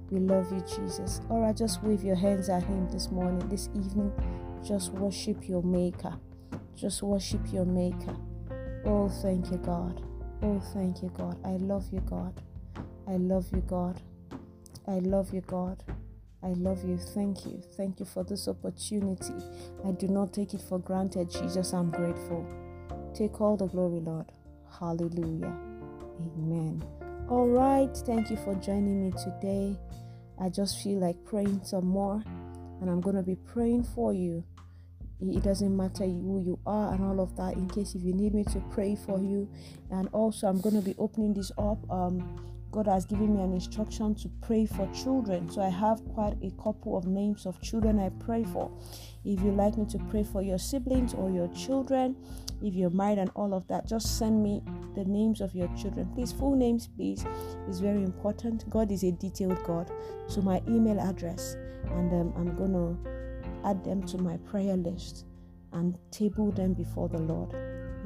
We 0.10 0.20
love 0.20 0.52
you, 0.52 0.62
Jesus. 0.62 1.22
All 1.30 1.42
right, 1.42 1.56
just 1.56 1.84
wave 1.84 2.04
your 2.04 2.16
hands 2.16 2.48
at 2.48 2.63
Him 2.63 2.88
this 2.89 3.10
morning, 3.10 3.48
this 3.50 3.70
evening. 3.76 4.13
Just 4.63 4.92
worship 4.94 5.50
your 5.50 5.63
Maker. 5.63 6.13
Just 6.76 7.02
worship 7.02 7.52
your 7.52 7.66
Maker. 7.66 8.16
Oh, 8.86 9.10
thank 9.10 9.50
you, 9.52 9.58
God. 9.58 10.02
Oh, 10.41 10.60
thank 10.74 11.02
you, 11.02 11.10
God. 11.17 11.38
I 11.46 11.52
love 11.52 11.86
you, 11.91 12.02
God. 12.02 12.34
I 13.08 13.15
love 13.17 13.46
you, 13.54 13.62
God. 13.62 14.02
I 14.88 15.00
love 15.00 15.34
you, 15.34 15.41
God. 15.41 15.82
I 16.43 16.50
love 16.50 16.84
you. 16.84 16.98
Thank 16.98 17.46
you. 17.46 17.62
Thank 17.78 18.02
you 18.02 18.06
for 18.06 18.26
this 18.26 18.50
opportunity. 18.50 19.34
I 19.86 19.91
do 19.91 20.08
not 20.10 20.34
take 20.34 20.54
it 20.54 20.62
for 20.62 20.80
granted, 20.80 21.32
Jesus. 21.32 21.72
I'm 21.74 21.91
grateful. 21.91 22.46
Take 23.13 23.39
all 23.39 23.56
the 23.56 23.67
glory, 23.67 24.02
Lord. 24.02 24.26
Hallelujah. 24.80 25.56
Amen. 26.19 26.84
All 27.30 27.48
right. 27.48 27.96
Thank 28.06 28.30
you 28.30 28.38
for 28.38 28.54
joining 28.56 29.06
me 29.06 29.13
today. 29.24 29.78
I 30.41 30.50
just 30.50 30.84
feel 30.84 31.00
like 31.00 31.24
praying 31.24 31.62
some 31.63 31.86
more, 31.88 32.22
and 32.82 32.89
I'm 32.89 33.00
going 33.00 33.15
to 33.15 33.24
be 33.24 33.36
praying 33.36 33.84
for 33.84 34.13
you. 34.13 34.43
It 35.21 35.43
doesn't 35.43 35.76
matter 35.76 36.04
who 36.04 36.41
you 36.43 36.60
are 36.65 36.93
and 36.93 37.04
all 37.04 37.21
of 37.21 37.36
that. 37.38 37.54
In 37.54 37.69
case 37.69 37.95
if 37.95 38.04
you 38.04 38.13
need 38.13 38.34
me 38.34 38.43
to 38.45 38.60
pray 38.71 38.95
for 38.95 39.19
you, 39.19 39.49
and 39.91 40.10
also 40.12 40.47
I'm 40.47 40.60
going 40.60 40.76
to 40.76 40.82
be 40.82 40.95
opening 40.97 41.34
this 41.34 41.52
up. 41.58 41.80
Um, 41.89 42.39
God 42.73 42.88
has 42.88 43.06
given 43.06 43.36
me 43.36 43.43
an 43.43 43.54
instruction 43.54 44.15
to 44.15 44.30
pray 44.41 44.65
for 44.65 44.89
children. 44.93 45.47
So 45.49 45.62
I 45.62 45.69
have 45.69 46.04
quite 46.15 46.36
a 46.41 46.49
couple 46.62 46.97
of 46.97 47.06
names 47.06 47.45
of 47.45 47.62
children 47.62 47.99
I 47.99 48.10
pray 48.26 48.43
for. 48.45 48.71
If 49.23 49.39
you 49.41 49.52
like 49.52 49.78
me 49.78 49.86
to 49.91 49.99
pray 50.10 50.23
for 50.23 50.41
your 50.41 50.58
siblings 50.58 51.13
or 51.13 51.30
your 51.30 51.47
children, 51.49 52.15
if 52.63 52.73
you're 52.73 52.89
married 52.89 53.19
and 53.19 53.30
all 53.36 53.54
of 53.54 53.67
that, 53.67 53.88
just 53.88 54.17
send 54.17 54.41
me 54.41 54.63
the 54.95 55.06
names 55.06 55.39
of 55.39 55.54
your 55.54 55.67
children. 55.78 56.10
Please, 56.15 56.32
full 56.32 56.56
names, 56.56 56.88
please. 56.88 57.23
is 57.69 57.80
very 57.80 58.02
important. 58.02 58.67
God 58.71 58.91
is 58.91 59.04
a 59.04 59.12
detailed 59.12 59.63
God. 59.63 59.91
So 60.28 60.41
my 60.41 60.60
email 60.67 60.99
address, 60.99 61.56
and 61.91 62.12
um, 62.12 62.34
I'm 62.36 62.56
gonna 62.56 62.97
add 63.65 63.84
them 63.84 64.04
to 64.08 64.17
my 64.17 64.38
prayer 64.38 64.76
list 64.76 65.26
and 65.71 65.97
table 66.12 66.52
them 66.52 66.73
before 66.73 67.10
the 67.10 67.19
Lord. 67.19 67.54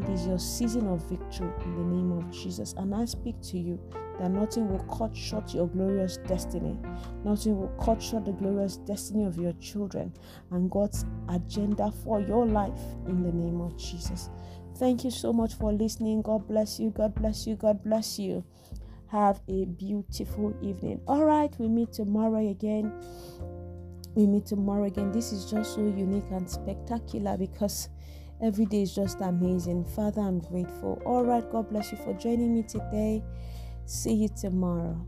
It 0.02 0.10
is 0.10 0.28
your 0.28 0.40
season 0.40 0.88
of 0.88 1.04
victory 1.10 1.50
in 1.66 1.76
the 1.76 1.96
name 1.96 2.12
of 2.12 2.30
Jesus. 2.32 2.74
And 2.78 2.94
I 2.94 3.06
speak 3.06 3.42
to 3.44 3.58
you 3.58 3.80
that 4.20 4.30
nothing 4.30 4.70
will 4.70 4.84
cut 4.96 5.16
short 5.16 5.54
your 5.54 5.68
glorious 5.68 6.18
destiny. 6.28 6.78
Nothing 7.24 7.58
will 7.60 7.74
cut 7.84 8.02
short 8.02 8.26
the 8.26 8.32
glorious 8.32 8.78
destiny 8.78 9.26
of 9.26 9.38
your 9.38 9.54
children 9.54 10.14
and 10.52 10.70
God's 10.70 11.06
agenda 11.30 11.92
for 12.04 12.22
your 12.22 12.46
life 12.46 12.80
in 13.08 13.24
the 13.24 13.32
name 13.32 13.60
of 13.60 13.78
Jesus. 13.78 14.30
Thank 14.78 15.04
you 15.04 15.12
so 15.12 15.34
much 15.34 15.56
for 15.56 15.74
listening. 15.74 16.22
God 16.22 16.48
bless 16.48 16.80
you. 16.80 16.92
God 16.92 17.16
bless 17.16 17.48
you. 17.48 17.56
God 17.56 17.84
bless 17.84 18.20
you. 18.20 18.44
have 19.08 19.42
a 19.48 19.66
beautiful 19.66 20.54
evening. 20.62 21.02
All 21.08 21.24
right, 21.24 21.54
we 21.60 21.68
meet 21.68 21.94
tomorrow 21.94 22.50
again. 22.50 22.92
We 24.18 24.26
meet 24.26 24.48
tomorrow 24.48 24.86
again. 24.86 25.12
This 25.12 25.32
is 25.32 25.46
just 25.46 25.76
so 25.76 25.82
unique 25.82 26.26
and 26.32 26.50
spectacular 26.50 27.38
because 27.38 27.90
every 28.42 28.66
day 28.66 28.82
is 28.82 28.96
just 28.96 29.22
amazing. 29.22 29.86
Father, 29.86 30.22
I'm 30.22 30.40
grateful. 30.40 31.00
All 31.06 31.24
right, 31.24 31.48
God 31.52 31.70
bless 31.70 31.92
you 31.92 32.00
for 32.00 32.16
joining 32.16 32.56
me 32.56 32.64
today. 32.64 33.24
See 33.86 34.14
you 34.14 34.30
tomorrow. 34.30 35.06